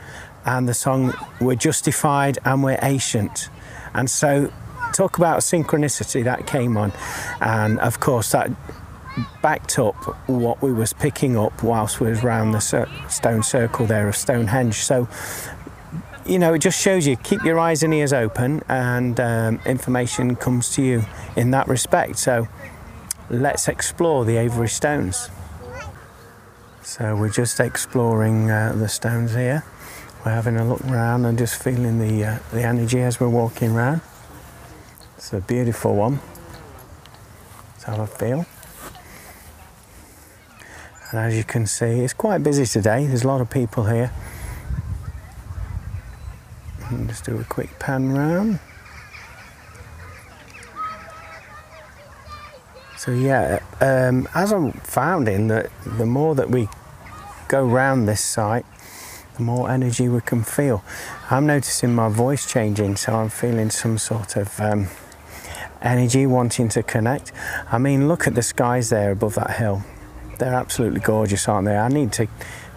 and 0.45 0.69
the 0.69 0.73
song 0.73 1.13
"We're 1.41 1.55
Justified 1.55 2.39
and 2.45 2.63
We're 2.63 2.79
Ancient." 2.81 3.49
And 3.93 4.09
so 4.09 4.51
talk 4.93 5.17
about 5.17 5.41
synchronicity 5.41 6.23
that 6.23 6.47
came 6.47 6.77
on 6.77 6.93
and 7.41 7.79
of 7.79 7.99
course 7.99 8.31
that 8.31 8.49
backed 9.41 9.77
up 9.77 9.95
what 10.27 10.61
we 10.61 10.71
was 10.71 10.93
picking 10.93 11.37
up 11.37 11.63
whilst 11.63 11.99
we 11.99 12.09
was 12.09 12.23
around 12.23 12.51
the 12.51 12.87
stone 13.09 13.43
circle 13.43 13.85
there 13.85 14.07
of 14.07 14.15
Stonehenge 14.15 14.75
so 14.75 15.07
you 16.25 16.39
know 16.39 16.53
it 16.53 16.59
just 16.59 16.81
shows 16.81 17.05
you 17.05 17.15
keep 17.17 17.43
your 17.43 17.59
eyes 17.59 17.83
and 17.83 17.93
ears 17.93 18.13
open 18.13 18.61
and 18.67 19.19
um, 19.19 19.59
information 19.65 20.35
comes 20.35 20.73
to 20.75 20.81
you 20.81 21.03
in 21.35 21.51
that 21.51 21.67
respect 21.67 22.17
so 22.17 22.47
let's 23.29 23.67
explore 23.67 24.25
the 24.25 24.37
Avebury 24.37 24.69
stones 24.69 25.29
so 26.81 27.15
we're 27.15 27.29
just 27.29 27.59
exploring 27.59 28.49
uh, 28.49 28.73
the 28.75 28.87
stones 28.87 29.33
here 29.33 29.63
we're 30.25 30.31
having 30.31 30.57
a 30.57 30.67
look 30.67 30.83
around 30.85 31.25
and 31.25 31.37
just 31.37 31.61
feeling 31.61 31.99
the 31.99 32.25
uh, 32.25 32.39
the 32.51 32.63
energy 32.63 33.01
as 33.01 33.19
we're 33.19 33.29
walking 33.29 33.71
around 33.71 34.01
it's 35.25 35.33
a 35.33 35.41
beautiful 35.41 35.95
one. 35.95 36.19
Let's 37.71 37.85
have 37.85 37.99
a 37.99 38.05
feel. 38.05 38.45
And 41.09 41.19
as 41.19 41.35
you 41.35 41.43
can 41.43 41.65
see, 41.65 42.01
it's 42.01 42.13
quite 42.13 42.43
busy 42.43 42.63
today. 42.67 43.07
There's 43.07 43.23
a 43.23 43.27
lot 43.27 43.41
of 43.41 43.49
people 43.49 43.85
here. 43.85 44.11
And 46.89 47.07
just 47.09 47.25
do 47.25 47.37
a 47.39 47.43
quick 47.43 47.79
pan 47.79 48.11
round. 48.11 48.59
So 52.97 53.11
yeah, 53.11 53.59
um, 53.81 54.27
as 54.33 54.51
I'm 54.51 54.71
finding 54.71 55.47
that 55.49 55.69
the 55.85 56.05
more 56.05 56.33
that 56.35 56.49
we 56.49 56.67
go 57.47 57.63
round 57.63 58.07
this 58.07 58.21
site, 58.21 58.65
the 59.37 59.43
more 59.43 59.69
energy 59.69 60.07
we 60.09 60.21
can 60.21 60.43
feel. 60.43 60.83
I'm 61.29 61.45
noticing 61.45 61.93
my 61.93 62.09
voice 62.09 62.49
changing, 62.49 62.95
so 62.95 63.13
I'm 63.13 63.29
feeling 63.29 63.69
some 63.69 63.97
sort 63.97 64.37
of 64.37 64.59
um, 64.59 64.87
energy 65.81 66.25
wanting 66.25 66.69
to 66.69 66.83
connect. 66.83 67.31
I 67.71 67.77
mean, 67.77 68.07
look 68.07 68.27
at 68.27 68.35
the 68.35 68.41
skies 68.41 68.89
there 68.89 69.11
above 69.11 69.35
that 69.35 69.57
hill. 69.57 69.83
They're 70.39 70.53
absolutely 70.53 71.01
gorgeous, 71.01 71.47
aren't 71.47 71.65
they? 71.65 71.77
I 71.77 71.89
need 71.89 72.11
to 72.13 72.27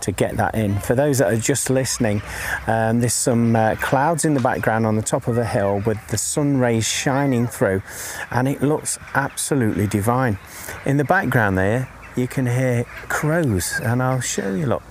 to 0.03 0.13
get 0.13 0.37
that 0.37 0.55
in. 0.55 0.79
For 0.81 0.95
those 0.95 1.19
that 1.19 1.33
are 1.33 1.37
just 1.37 1.71
listening, 1.71 2.23
um, 2.67 3.01
there's 3.01 3.15
some 3.15 3.57
uh, 3.57 3.77
clouds 3.77 4.25
in 4.25 4.35
the 4.35 4.41
background 4.41 4.87
on 4.87 4.97
the 4.97 5.03
top 5.03 5.29
of 5.29 5.39
a 5.39 5.45
hill 5.45 5.83
with 5.87 5.99
the 6.09 6.19
sun 6.19 6.59
rays 6.59 6.87
shining 6.87 7.47
through, 7.47 7.83
and 8.31 8.49
it 8.49 8.63
looks 8.63 8.99
absolutely 9.15 9.87
divine. 9.87 10.39
In 10.85 10.97
the 10.97 11.05
background 11.05 11.59
there, 11.59 11.89
you 12.17 12.27
can 12.27 12.47
hear 12.47 12.85
crows, 13.09 13.81
and 13.83 14.03
I'll 14.03 14.21
show 14.21 14.55
you. 14.55 14.67
Look, 14.67 14.83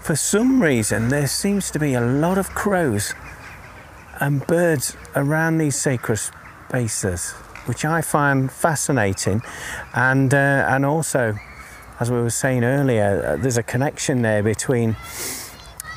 for 0.00 0.16
some 0.16 0.62
reason, 0.62 1.08
there 1.08 1.26
seems 1.26 1.70
to 1.70 1.78
be 1.78 1.94
a 1.94 2.00
lot 2.00 2.38
of 2.38 2.50
crows 2.50 3.14
and 4.20 4.46
birds 4.46 4.96
around 5.14 5.58
these 5.58 5.76
sacred 5.76 6.18
spaces, 6.18 7.32
which 7.66 7.84
I 7.84 8.00
find 8.02 8.50
fascinating, 8.50 9.42
and 9.94 10.32
uh, 10.32 10.66
and 10.68 10.84
also 10.86 11.36
as 11.98 12.10
we 12.10 12.18
were 12.18 12.30
saying 12.30 12.64
earlier, 12.64 13.24
uh, 13.24 13.36
there's 13.36 13.56
a 13.56 13.62
connection 13.62 14.22
there 14.22 14.42
between 14.42 14.96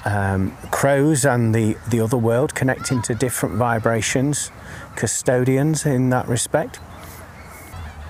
um, 0.05 0.55
crows 0.71 1.25
and 1.25 1.53
the, 1.53 1.75
the 1.89 1.99
other 1.99 2.17
world, 2.17 2.55
connecting 2.55 3.01
to 3.03 3.15
different 3.15 3.55
vibrations, 3.55 4.51
custodians 4.95 5.85
in 5.85 6.09
that 6.09 6.27
respect. 6.27 6.79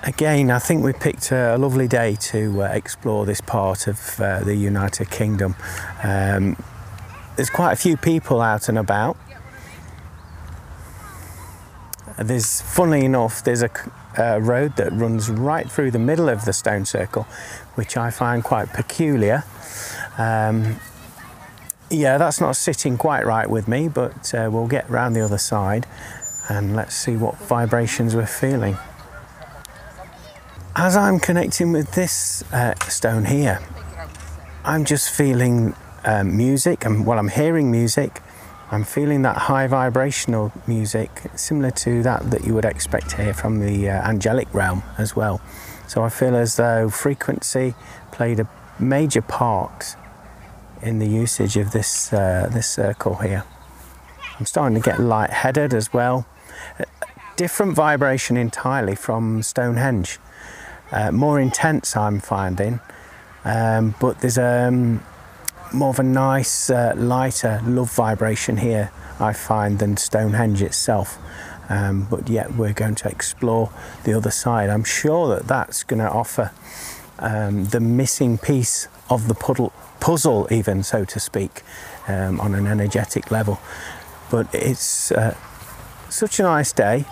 Again, 0.02 0.50
I 0.50 0.58
think 0.58 0.82
we 0.82 0.92
picked 0.92 1.30
a, 1.30 1.58
lovely 1.58 1.88
day 1.88 2.16
to 2.16 2.62
uh, 2.62 2.66
explore 2.68 3.26
this 3.26 3.40
part 3.40 3.86
of 3.86 4.20
uh, 4.20 4.40
the 4.40 4.54
United 4.54 5.10
Kingdom. 5.10 5.56
Um, 6.02 6.56
there's 7.36 7.50
quite 7.50 7.72
a 7.72 7.76
few 7.76 7.96
people 7.96 8.40
out 8.40 8.68
and 8.68 8.78
about. 8.78 9.16
There's, 12.18 12.60
funnily 12.60 13.04
enough, 13.04 13.42
there's 13.44 13.62
a, 13.62 13.70
a 14.18 14.40
road 14.40 14.76
that 14.76 14.92
runs 14.92 15.30
right 15.30 15.70
through 15.70 15.90
the 15.90 15.98
middle 15.98 16.28
of 16.28 16.44
the 16.44 16.52
stone 16.52 16.84
circle, 16.84 17.22
which 17.74 17.96
I 17.96 18.10
find 18.10 18.44
quite 18.44 18.72
peculiar. 18.72 19.44
Um, 20.18 20.76
yeah, 21.90 22.18
that's 22.18 22.40
not 22.40 22.56
sitting 22.56 22.96
quite 22.96 23.24
right 23.26 23.48
with 23.48 23.66
me, 23.66 23.88
but 23.88 24.32
uh, 24.34 24.48
we'll 24.52 24.68
get 24.68 24.88
round 24.88 25.16
the 25.16 25.22
other 25.22 25.38
side 25.38 25.86
and 26.48 26.76
let's 26.76 26.94
see 26.94 27.16
what 27.16 27.36
vibrations 27.38 28.14
we're 28.14 28.26
feeling. 28.26 28.76
As 30.76 30.96
I'm 30.96 31.18
connecting 31.18 31.72
with 31.72 31.92
this 31.92 32.44
uh, 32.52 32.74
stone 32.88 33.24
here, 33.24 33.60
I'm 34.64 34.84
just 34.84 35.10
feeling 35.10 35.74
um, 36.04 36.36
music, 36.36 36.84
and 36.84 37.06
while 37.06 37.18
I'm 37.18 37.28
hearing 37.28 37.70
music, 37.70 38.20
I'm 38.72 38.84
feeling 38.84 39.22
that 39.22 39.36
high 39.36 39.66
vibrational 39.66 40.52
music, 40.66 41.22
similar 41.34 41.72
to 41.72 42.04
that 42.04 42.30
that 42.30 42.44
you 42.44 42.54
would 42.54 42.64
expect 42.64 43.12
here 43.12 43.34
from 43.34 43.58
the 43.58 43.88
uh, 43.88 44.08
angelic 44.08 44.52
realm 44.54 44.84
as 44.96 45.16
well. 45.16 45.40
So 45.88 46.04
I 46.04 46.08
feel 46.08 46.36
as 46.36 46.54
though 46.54 46.88
frequency 46.88 47.74
played 48.12 48.38
a 48.38 48.48
major 48.78 49.22
part 49.22 49.96
in 50.82 51.00
the 51.00 51.08
usage 51.08 51.56
of 51.56 51.72
this 51.72 52.12
uh, 52.12 52.48
this 52.52 52.68
circle 52.68 53.16
here. 53.16 53.42
I'm 54.38 54.46
starting 54.46 54.80
to 54.80 54.84
get 54.90 55.00
light-headed 55.00 55.74
as 55.74 55.92
well. 55.92 56.26
different 57.36 57.74
vibration 57.74 58.36
entirely 58.36 58.94
from 58.94 59.42
Stonehenge. 59.42 60.18
Uh, 60.92 61.10
more 61.10 61.40
intense, 61.40 61.96
I'm 61.96 62.20
finding, 62.20 62.80
um, 63.44 63.94
but 64.00 64.20
there's 64.20 64.38
um, 64.38 65.02
more 65.72 65.90
of 65.90 65.98
a 65.98 66.04
nice, 66.04 66.70
uh, 66.70 66.94
lighter 66.96 67.60
love 67.64 67.92
vibration 67.92 68.58
here, 68.58 68.90
I 69.18 69.32
find, 69.32 69.78
than 69.78 69.96
Stonehenge 69.96 70.62
itself 70.62 71.18
um, 71.70 72.08
but 72.10 72.28
yet 72.28 72.56
we're 72.56 72.72
going 72.72 72.96
to 72.96 73.08
explore 73.08 73.70
the 74.02 74.12
other 74.12 74.32
side. 74.32 74.68
I'm 74.68 74.84
sure 74.84 75.28
that 75.34 75.46
that's 75.46 75.84
going 75.84 76.00
to 76.00 76.10
offer 76.10 76.50
um, 77.20 77.66
the 77.66 77.80
missing 77.80 78.38
piece 78.38 78.88
of 79.08 79.28
the 79.28 79.34
puddle, 79.34 79.72
puzzle, 80.00 80.48
even 80.50 80.82
so 80.82 81.04
to 81.04 81.20
speak, 81.20 81.62
um, 82.08 82.40
on 82.40 82.56
an 82.56 82.66
energetic 82.66 83.30
level. 83.30 83.60
But 84.32 84.52
it's 84.52 85.12
uh, 85.12 85.36
such 86.08 86.40
a 86.40 86.42
nice 86.42 86.72
day, 86.72 87.04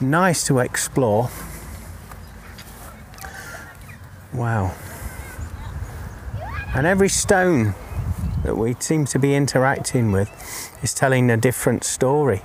nice 0.00 0.46
to 0.46 0.60
explore. 0.60 1.28
Wow. 4.32 4.74
And 6.74 6.86
every 6.86 7.10
stone 7.10 7.74
that 8.44 8.56
we 8.56 8.74
seem 8.80 9.04
to 9.06 9.18
be 9.18 9.34
interacting 9.34 10.10
with 10.10 10.30
is 10.82 10.94
telling 10.94 11.30
a 11.30 11.36
different 11.36 11.84
story. 11.84 12.42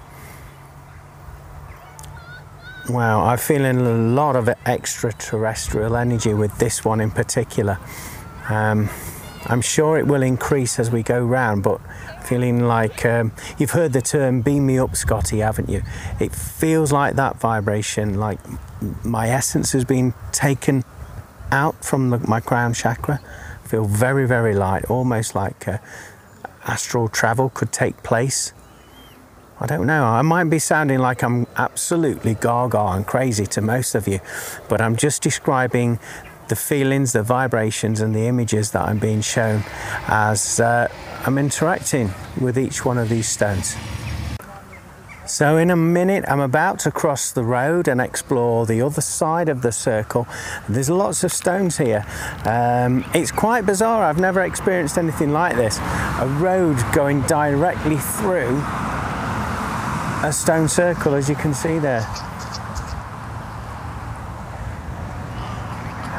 Wow, 2.90 3.26
I'm 3.26 3.38
feeling 3.38 3.78
a 3.78 3.94
lot 3.94 4.36
of 4.36 4.50
extraterrestrial 4.66 5.96
energy 5.96 6.34
with 6.34 6.58
this 6.58 6.84
one 6.84 7.02
in 7.02 7.12
particular. 7.12 7.80
Um, 8.50 8.90
I'm 9.46 9.62
sure 9.62 9.98
it 9.98 10.08
will 10.08 10.24
increase 10.24 10.78
as 10.78 10.92
we 10.92 11.04
go 11.04 11.24
round, 11.24 11.64
but 11.64 11.80
feeling 12.24 12.66
like 12.66 13.06
um, 13.06 13.32
you've 13.58 13.72
heard 13.72 13.94
the 13.94 14.02
term 14.02 14.42
beam 14.42 14.66
me 14.66 14.78
up, 14.78 14.96
Scotty, 14.96 15.40
haven't 15.40 15.70
you? 15.70 15.84
It 16.20 16.36
feels 16.36 16.92
like 16.92 17.16
that 17.16 17.40
vibration, 17.40 18.20
like 18.20 18.40
my 19.06 19.30
essence 19.30 19.72
has 19.72 19.86
been 19.86 20.14
taken 20.34 20.84
out 21.52 21.86
from 21.86 22.10
the, 22.10 22.20
my 22.20 22.42
crown 22.42 22.74
chakra. 22.74 23.22
Feel 23.68 23.86
very, 23.86 24.26
very 24.26 24.56
light, 24.56 24.86
almost 24.86 25.36
like 25.36 25.68
uh, 25.68 25.80
astral 26.64 27.10
travel 27.10 27.50
could 27.50 27.74
take 27.74 28.02
place. 28.02 28.54
I 29.60 29.66
don't 29.66 29.86
know. 29.86 30.06
I 30.06 30.22
might 30.22 30.46
be 30.46 30.60
sounding 30.60 31.00
like 31.00 31.22
I'm 31.22 31.48
absolutely 31.58 32.36
gaga 32.36 32.80
and 32.80 33.06
crazy 33.06 33.46
to 33.48 33.62
most 33.62 33.96
of 33.96 34.08
you, 34.08 34.20
but 34.70 34.80
I'm 34.80 34.96
just 34.96 35.22
describing 35.22 36.00
the 36.48 36.56
feelings, 36.56 37.12
the 37.12 37.24
vibrations, 37.24 38.00
and 38.00 38.16
the 38.16 38.28
images 38.28 38.72
that 38.72 38.88
I'm 38.88 39.00
being 39.00 39.22
shown 39.22 39.64
as 40.08 40.60
uh, 40.62 40.88
I'm 41.26 41.38
interacting 41.38 42.12
with 42.40 42.58
each 42.58 42.86
one 42.86 42.98
of 42.98 43.10
these 43.10 43.28
stones. 43.28 43.76
So, 45.28 45.58
in 45.58 45.70
a 45.70 45.76
minute, 45.76 46.24
I'm 46.30 46.40
about 46.40 46.80
to 46.80 46.92
cross 46.92 47.32
the 47.32 47.44
road 47.44 47.90
and 47.90 48.00
explore 48.00 48.66
the 48.66 48.82
other 48.82 49.02
side 49.02 49.50
of 49.50 49.62
the 49.62 49.74
circle. 49.74 50.26
There's 50.70 50.90
lots 50.90 51.26
of 51.26 51.34
stones 51.34 51.78
here. 51.78 52.06
Um, 52.46 53.04
it's 53.14 53.32
quite 53.32 53.66
bizarre, 53.66 54.04
I've 54.04 54.20
never 54.20 54.42
experienced 54.42 54.98
anything 54.98 55.34
like 55.34 55.58
this. 55.58 55.80
A 55.80 56.38
road 56.40 56.78
going 56.94 57.24
directly 57.24 57.98
through 57.98 58.58
a 60.24 60.32
stone 60.32 60.70
circle 60.70 61.14
as 61.14 61.28
you 61.28 61.36
can 61.36 61.54
see 61.54 61.78
there. 61.78 62.02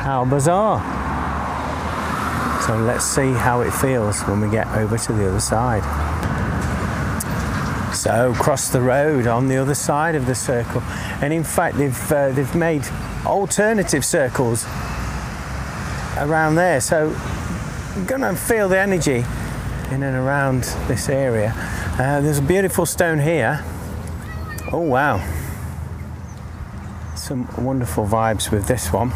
How 0.05 0.27
bizarre. 0.29 0.81
So 2.66 2.77
let's 2.77 3.07
see 3.07 3.33
how 3.33 3.62
it 3.62 3.71
feels 3.71 4.21
when 4.23 4.42
we 4.42 4.51
get 4.51 4.66
over 4.77 4.99
to 4.99 5.12
the 5.14 5.29
other 5.29 5.40
side. 5.40 6.08
So 7.99 8.35
cross 8.35 8.69
the 8.71 8.81
road 8.81 9.27
on 9.27 9.49
the 9.49 9.57
other 9.57 9.75
side 9.75 10.15
of 10.15 10.27
the 10.27 10.35
circle, 10.35 10.83
and 11.23 11.33
in 11.33 11.45
fact 11.45 11.77
they've 11.77 12.13
uh, 12.13 12.31
they've 12.31 12.55
made 12.55 12.87
alternative 13.27 14.05
circles 14.05 14.65
around 16.17 16.55
there. 16.55 16.81
So 16.81 17.15
I'm 17.97 18.07
gonna 18.07 18.35
feel 18.35 18.69
the 18.69 18.79
energy 18.79 19.25
in 19.91 20.03
and 20.03 20.17
around 20.17 20.65
this 20.89 21.09
area. 21.09 21.53
Uh, 21.99 22.21
there's 22.21 22.39
a 22.39 22.43
beautiful 22.43 22.87
stone 22.87 23.19
here 23.19 23.65
Oh 24.71 24.81
wow. 24.81 25.25
Some 27.17 27.49
wonderful 27.57 28.07
vibes 28.07 28.51
with 28.51 28.69
this 28.69 28.93
one. 28.93 29.13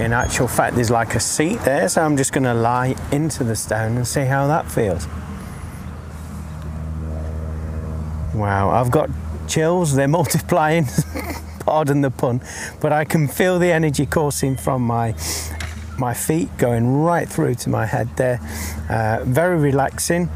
In 0.00 0.14
actual 0.14 0.48
fact, 0.48 0.76
there's 0.76 0.90
like 0.90 1.14
a 1.14 1.20
seat 1.20 1.60
there, 1.60 1.86
so 1.86 2.02
I'm 2.02 2.16
just 2.16 2.32
going 2.32 2.44
to 2.44 2.54
lie 2.54 2.96
into 3.12 3.44
the 3.44 3.54
stone 3.54 3.98
and 3.98 4.06
see 4.06 4.24
how 4.24 4.46
that 4.46 4.70
feels. 4.70 5.06
Wow, 8.34 8.70
I've 8.70 8.90
got 8.90 9.10
chills, 9.46 9.94
they're 9.94 10.08
multiplying, 10.20 10.86
pardon 11.60 12.00
the 12.00 12.10
pun, 12.10 12.40
but 12.80 12.94
I 12.94 13.04
can 13.04 13.28
feel 13.28 13.58
the 13.58 13.70
energy 13.70 14.06
coursing 14.06 14.56
from 14.56 14.82
my 14.82 15.14
my 15.98 16.14
feet 16.14 16.48
going 16.56 17.02
right 17.02 17.28
through 17.28 17.54
to 17.56 17.68
my 17.68 17.84
head 17.84 18.08
there. 18.16 18.40
Uh, 18.88 19.22
very 19.24 19.58
relaxing 19.58 20.30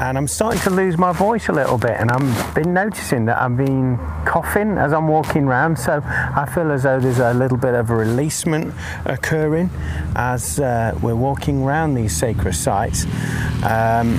and 0.00 0.16
I'm 0.16 0.26
starting 0.26 0.60
to 0.62 0.70
lose 0.70 0.96
my 0.96 1.12
voice 1.12 1.48
a 1.48 1.52
little 1.52 1.76
bit 1.76 1.92
and 1.92 2.10
I've 2.10 2.54
been 2.54 2.72
noticing 2.72 3.26
that 3.26 3.40
I've 3.40 3.56
been 3.56 3.98
coughing 4.24 4.78
as 4.78 4.92
I'm 4.92 5.08
walking 5.08 5.44
around 5.44 5.78
so 5.78 6.02
I 6.04 6.50
feel 6.52 6.70
as 6.72 6.84
though 6.84 6.98
there's 6.98 7.18
a 7.18 7.34
little 7.34 7.58
bit 7.58 7.74
of 7.74 7.90
a 7.90 7.94
releasement 7.94 8.74
occurring 9.04 9.68
as 10.16 10.58
uh, 10.58 10.98
we're 11.02 11.14
walking 11.14 11.62
around 11.62 11.94
these 11.94 12.16
sacred 12.16 12.54
sites 12.54 13.04
um, 13.64 14.18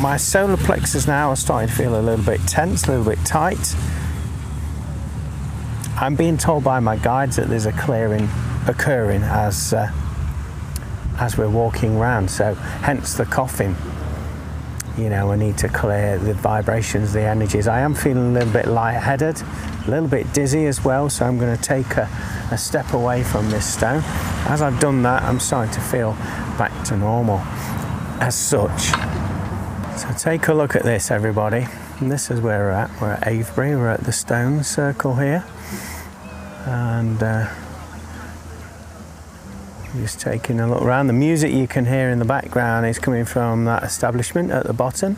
my 0.00 0.18
solar 0.18 0.58
plexus 0.58 1.06
now 1.06 1.30
are 1.30 1.36
starting 1.36 1.68
to 1.68 1.74
feel 1.74 1.98
a 1.98 2.02
little 2.02 2.24
bit 2.24 2.40
tense 2.46 2.86
a 2.86 2.90
little 2.90 3.06
bit 3.06 3.24
tight 3.24 3.74
I'm 5.98 6.14
being 6.14 6.36
told 6.36 6.62
by 6.62 6.78
my 6.80 6.96
guides 6.96 7.36
that 7.36 7.48
there's 7.48 7.64
a 7.64 7.72
clearing 7.72 8.28
occurring 8.68 9.22
as 9.22 9.72
uh, 9.72 9.90
as 11.18 11.38
we're 11.38 11.48
walking 11.48 11.96
around. 11.96 12.30
So 12.30 12.54
hence 12.54 13.14
the 13.14 13.24
coughing. 13.24 13.74
You 14.96 15.10
know, 15.10 15.30
I 15.30 15.36
need 15.36 15.58
to 15.58 15.68
clear 15.68 16.18
the 16.18 16.32
vibrations, 16.32 17.12
the 17.12 17.20
energies. 17.20 17.68
I 17.68 17.80
am 17.80 17.94
feeling 17.94 18.30
a 18.30 18.32
little 18.32 18.52
bit 18.52 18.66
lightheaded, 18.66 19.42
a 19.86 19.90
little 19.90 20.08
bit 20.08 20.32
dizzy 20.32 20.64
as 20.64 20.82
well. 20.82 21.10
So 21.10 21.26
I'm 21.26 21.38
going 21.38 21.54
to 21.54 21.62
take 21.62 21.98
a, 21.98 22.08
a 22.50 22.56
step 22.56 22.94
away 22.94 23.22
from 23.22 23.50
this 23.50 23.70
stone. 23.70 24.02
As 24.48 24.62
I've 24.62 24.80
done 24.80 25.02
that, 25.02 25.22
I'm 25.22 25.38
starting 25.38 25.74
to 25.74 25.80
feel 25.80 26.12
back 26.56 26.72
to 26.86 26.96
normal 26.96 27.40
as 28.20 28.34
such. 28.34 28.92
So 29.98 30.08
take 30.18 30.48
a 30.48 30.54
look 30.54 30.74
at 30.74 30.82
this, 30.82 31.10
everybody. 31.10 31.66
And 32.00 32.10
this 32.10 32.30
is 32.30 32.40
where 32.40 32.60
we're 32.60 32.70
at. 32.70 33.00
We're 33.00 33.12
at 33.12 33.26
Avebury. 33.26 33.76
We're 33.76 33.90
at 33.90 34.04
the 34.04 34.12
stone 34.12 34.64
circle 34.64 35.16
here, 35.16 35.44
and 36.66 37.22
uh, 37.22 37.48
just 39.96 40.20
taking 40.20 40.60
a 40.60 40.68
look 40.68 40.82
around. 40.82 41.06
The 41.06 41.12
music 41.12 41.52
you 41.52 41.66
can 41.66 41.84
hear 41.84 42.10
in 42.10 42.18
the 42.18 42.24
background 42.24 42.86
is 42.86 42.98
coming 42.98 43.24
from 43.24 43.64
that 43.64 43.82
establishment 43.82 44.50
at 44.50 44.66
the 44.66 44.72
bottom. 44.72 45.16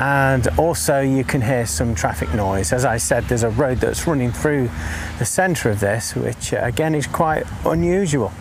and 0.00 0.48
also 0.56 1.00
you 1.00 1.22
can 1.22 1.42
hear 1.42 1.66
some 1.66 1.94
traffic 1.94 2.32
noise. 2.32 2.72
As 2.72 2.86
I 2.86 2.96
said, 2.96 3.24
there's 3.24 3.42
a 3.42 3.50
road 3.50 3.78
that's 3.78 4.06
running 4.06 4.32
through 4.32 4.70
the 5.18 5.26
centre 5.26 5.68
of 5.68 5.80
this, 5.80 6.14
which 6.14 6.54
uh, 6.54 6.60
again 6.62 6.94
is 6.94 7.06
quite 7.06 7.44
unusual. 7.66 8.32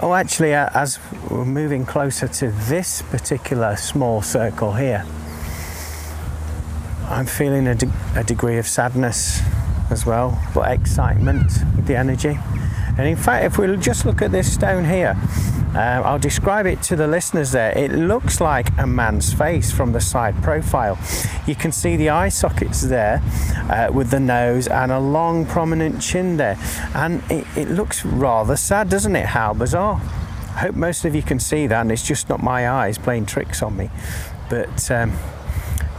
Oh, 0.00 0.12
actually, 0.14 0.54
uh, 0.54 0.70
as 0.74 0.98
we're 1.30 1.44
moving 1.44 1.86
closer 1.86 2.26
to 2.26 2.50
this 2.50 3.02
particular 3.02 3.76
small 3.76 4.22
circle 4.22 4.72
here, 4.72 5.06
I'm 7.12 7.26
feeling 7.26 7.66
a, 7.66 7.74
de- 7.74 7.92
a 8.16 8.24
degree 8.24 8.56
of 8.56 8.66
sadness 8.66 9.42
as 9.90 10.06
well, 10.06 10.42
but 10.54 10.70
excitement 10.70 11.52
with 11.76 11.86
the 11.86 11.94
energy. 11.94 12.38
And 12.96 13.06
in 13.06 13.16
fact, 13.16 13.44
if 13.44 13.58
we 13.58 13.76
just 13.76 14.06
look 14.06 14.22
at 14.22 14.32
this 14.32 14.50
stone 14.50 14.86
here, 14.86 15.14
uh, 15.74 16.02
I'll 16.04 16.18
describe 16.18 16.64
it 16.64 16.82
to 16.84 16.96
the 16.96 17.06
listeners 17.06 17.52
there. 17.52 17.76
It 17.76 17.92
looks 17.92 18.40
like 18.40 18.68
a 18.78 18.86
man's 18.86 19.30
face 19.30 19.70
from 19.70 19.92
the 19.92 20.00
side 20.00 20.42
profile. 20.42 20.98
You 21.46 21.54
can 21.54 21.70
see 21.70 21.96
the 21.96 22.08
eye 22.08 22.30
sockets 22.30 22.80
there 22.80 23.22
uh, 23.70 23.90
with 23.92 24.10
the 24.10 24.20
nose 24.20 24.66
and 24.66 24.90
a 24.90 24.98
long 24.98 25.44
prominent 25.44 26.00
chin 26.00 26.38
there. 26.38 26.58
And 26.94 27.22
it, 27.30 27.46
it 27.56 27.68
looks 27.68 28.06
rather 28.06 28.56
sad, 28.56 28.88
doesn't 28.88 29.16
it? 29.16 29.26
How 29.26 29.52
bizarre. 29.52 30.00
I 30.54 30.60
hope 30.60 30.76
most 30.76 31.04
of 31.04 31.14
you 31.14 31.22
can 31.22 31.38
see 31.38 31.66
that 31.66 31.80
and 31.82 31.92
it's 31.92 32.06
just 32.06 32.30
not 32.30 32.42
my 32.42 32.70
eyes 32.70 32.96
playing 32.96 33.26
tricks 33.26 33.62
on 33.62 33.76
me. 33.76 33.90
But 34.48 34.90
um, 34.90 35.12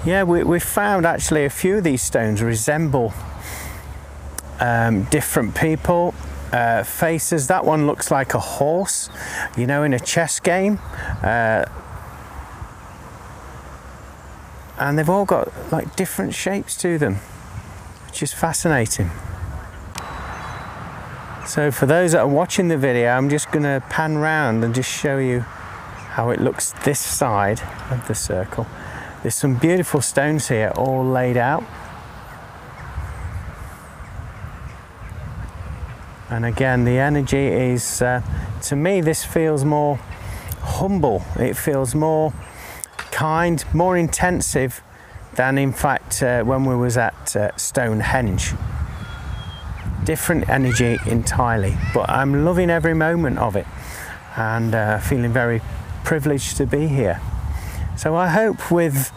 yeah, 0.06 0.24
we, 0.24 0.44
we 0.44 0.60
found 0.60 1.06
actually 1.06 1.46
a 1.46 1.50
few 1.50 1.78
of 1.78 1.84
these 1.84 2.02
stones 2.02 2.42
resemble 2.42 3.14
um, 4.60 5.04
different 5.06 5.56
people 5.56 6.14
uh, 6.52 6.84
faces. 6.84 7.48
That 7.48 7.66
one 7.66 7.88
looks 7.88 8.12
like 8.12 8.34
a 8.34 8.40
horse, 8.40 9.10
you 9.58 9.66
know, 9.66 9.84
in 9.84 9.94
a 9.94 10.00
chess 10.00 10.40
game. 10.40 10.80
Uh, 11.22 11.66
and 14.78 14.98
they've 14.98 15.10
all 15.10 15.26
got 15.26 15.52
like 15.72 15.96
different 15.96 16.34
shapes 16.34 16.76
to 16.78 16.98
them, 16.98 17.16
which 18.08 18.22
is 18.22 18.34
fascinating. 18.34 19.10
So, 21.46 21.72
for 21.72 21.86
those 21.86 22.14
that 22.14 22.20
are 22.20 22.28
watching 22.28 22.70
the 22.70 22.78
video, 22.78 23.10
I'm 23.10 23.30
just 23.30 23.52
going 23.52 23.64
to 23.64 23.84
pan 23.90 24.18
round 24.18 24.64
and 24.64 24.74
just 24.74 24.90
show 24.90 25.18
you 25.18 25.42
how 25.42 26.30
it 26.30 26.40
looks 26.40 26.74
this 26.84 27.00
side 27.00 27.62
of 27.90 28.08
the 28.08 28.16
circle. 28.16 28.66
There's 29.24 29.36
some 29.36 29.56
beautiful 29.56 30.02
stones 30.02 30.50
here, 30.50 30.74
all 30.76 31.06
laid 31.06 31.38
out. 31.38 31.64
And 36.30 36.46
again, 36.46 36.84
the 36.84 37.00
energy 37.00 37.48
is, 37.48 38.02
uh, 38.02 38.22
to 38.64 38.76
me, 38.76 39.00
this 39.00 39.24
feels 39.24 39.64
more 39.64 39.96
humble. 40.60 41.24
It 41.38 41.56
feels 41.56 41.96
more 41.96 42.34
kind, 43.12 43.64
more 43.74 43.96
intensive 43.96 44.84
than, 45.36 45.58
in 45.58 45.72
fact, 45.72 46.22
uh, 46.22 46.44
when 46.44 46.66
we 46.66 46.76
was 46.76 46.98
at 46.98 47.34
uh, 47.38 47.56
Stonehenge. 47.56 48.52
Different 50.04 50.50
energy 50.50 50.98
entirely, 51.06 51.78
but 51.94 52.10
I'm 52.10 52.44
loving 52.44 52.70
every 52.70 52.94
moment 52.94 53.40
of 53.40 53.56
it 53.56 53.68
and 54.36 54.76
uh, 54.76 55.00
feeling 55.00 55.32
very 55.32 55.62
privileged 56.04 56.58
to 56.58 56.66
be 56.66 56.90
here. 56.90 57.22
So 57.96 58.16
I 58.16 58.28
hope 58.28 58.72
with 58.72 59.12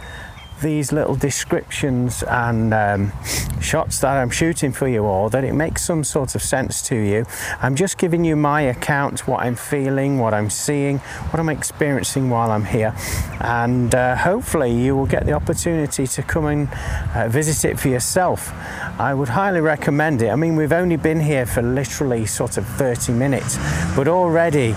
these 0.62 0.92
little 0.92 1.16
descriptions 1.16 2.22
and 2.22 2.72
um, 2.72 3.12
shots 3.60 4.00
that 4.00 4.16
I'm 4.16 4.30
shooting 4.30 4.72
for 4.72 4.88
you 4.88 5.04
all 5.04 5.28
that 5.30 5.44
it 5.44 5.52
makes 5.52 5.82
some 5.82 6.04
sort 6.04 6.34
of 6.34 6.42
sense 6.42 6.80
to 6.88 6.96
you. 6.96 7.26
I'm 7.60 7.74
just 7.74 7.98
giving 7.98 8.24
you 8.24 8.36
my 8.36 8.62
account, 8.62 9.26
what 9.26 9.40
I'm 9.40 9.56
feeling, 9.56 10.18
what 10.18 10.32
I'm 10.34 10.50
seeing, 10.50 10.98
what 10.98 11.40
I'm 11.40 11.48
experiencing 11.48 12.30
while 12.30 12.50
I'm 12.50 12.64
here, 12.64 12.94
and 13.40 13.94
uh, 13.94 14.16
hopefully 14.16 14.72
you 14.72 14.96
will 14.96 15.06
get 15.06 15.26
the 15.26 15.32
opportunity 15.32 16.06
to 16.06 16.22
come 16.22 16.46
and 16.46 16.68
uh, 17.14 17.28
visit 17.28 17.68
it 17.68 17.78
for 17.78 17.88
yourself. 17.88 18.52
I 18.98 19.14
would 19.14 19.28
highly 19.28 19.60
recommend 19.60 20.22
it. 20.22 20.28
I 20.28 20.36
mean, 20.36 20.56
we've 20.56 20.72
only 20.72 20.96
been 20.96 21.20
here 21.20 21.44
for 21.44 21.62
literally 21.62 22.24
sort 22.26 22.56
of 22.56 22.66
30 22.66 23.12
minutes, 23.12 23.58
but 23.94 24.08
already 24.08 24.74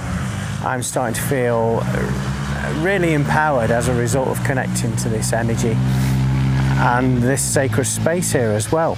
I'm 0.61 0.83
starting 0.83 1.15
to 1.15 1.21
feel 1.21 1.79
really 2.79 3.13
empowered 3.13 3.71
as 3.71 3.87
a 3.87 3.93
result 3.93 4.27
of 4.29 4.43
connecting 4.43 4.95
to 4.97 5.09
this 5.09 5.33
energy 5.33 5.73
and 6.81 7.21
this 7.21 7.41
sacred 7.41 7.85
space 7.85 8.31
here 8.31 8.51
as 8.51 8.71
well. 8.71 8.95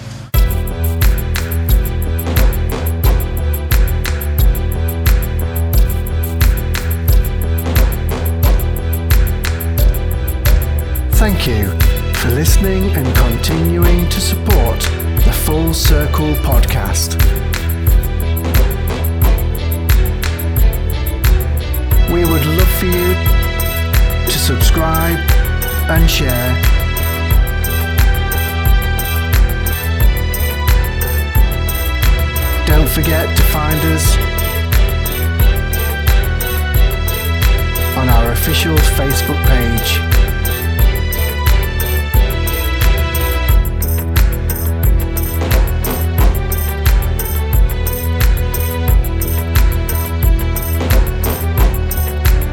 Thank 11.18 11.48
you 11.48 11.70
for 12.16 12.30
listening 12.30 12.90
and 12.92 13.16
continuing 13.16 14.08
to 14.10 14.20
support 14.20 14.80
the 15.26 15.42
Full 15.46 15.74
Circle 15.74 16.34
podcast. 16.36 17.20
We 22.12 22.26
would 22.26 22.46
love 22.46 22.68
for 22.80 22.86
you 22.86 23.41
subscribe 24.52 25.18
and 25.90 26.12
share. 26.12 26.52
Don't 32.68 32.90
forget 32.90 33.34
to 33.38 33.44
find 33.44 33.80
us 33.96 34.18
on 37.98 38.10
our 38.10 38.34
official 38.34 38.76
Facebook 39.00 39.42
page. 39.48 40.00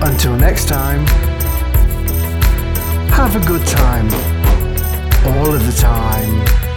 Until 0.00 0.36
next 0.36 0.68
time, 0.68 1.04
have 3.18 3.34
a 3.34 3.46
good 3.48 3.66
time. 3.66 4.06
All 5.26 5.52
of 5.52 5.66
the 5.66 5.72
time. 5.72 6.67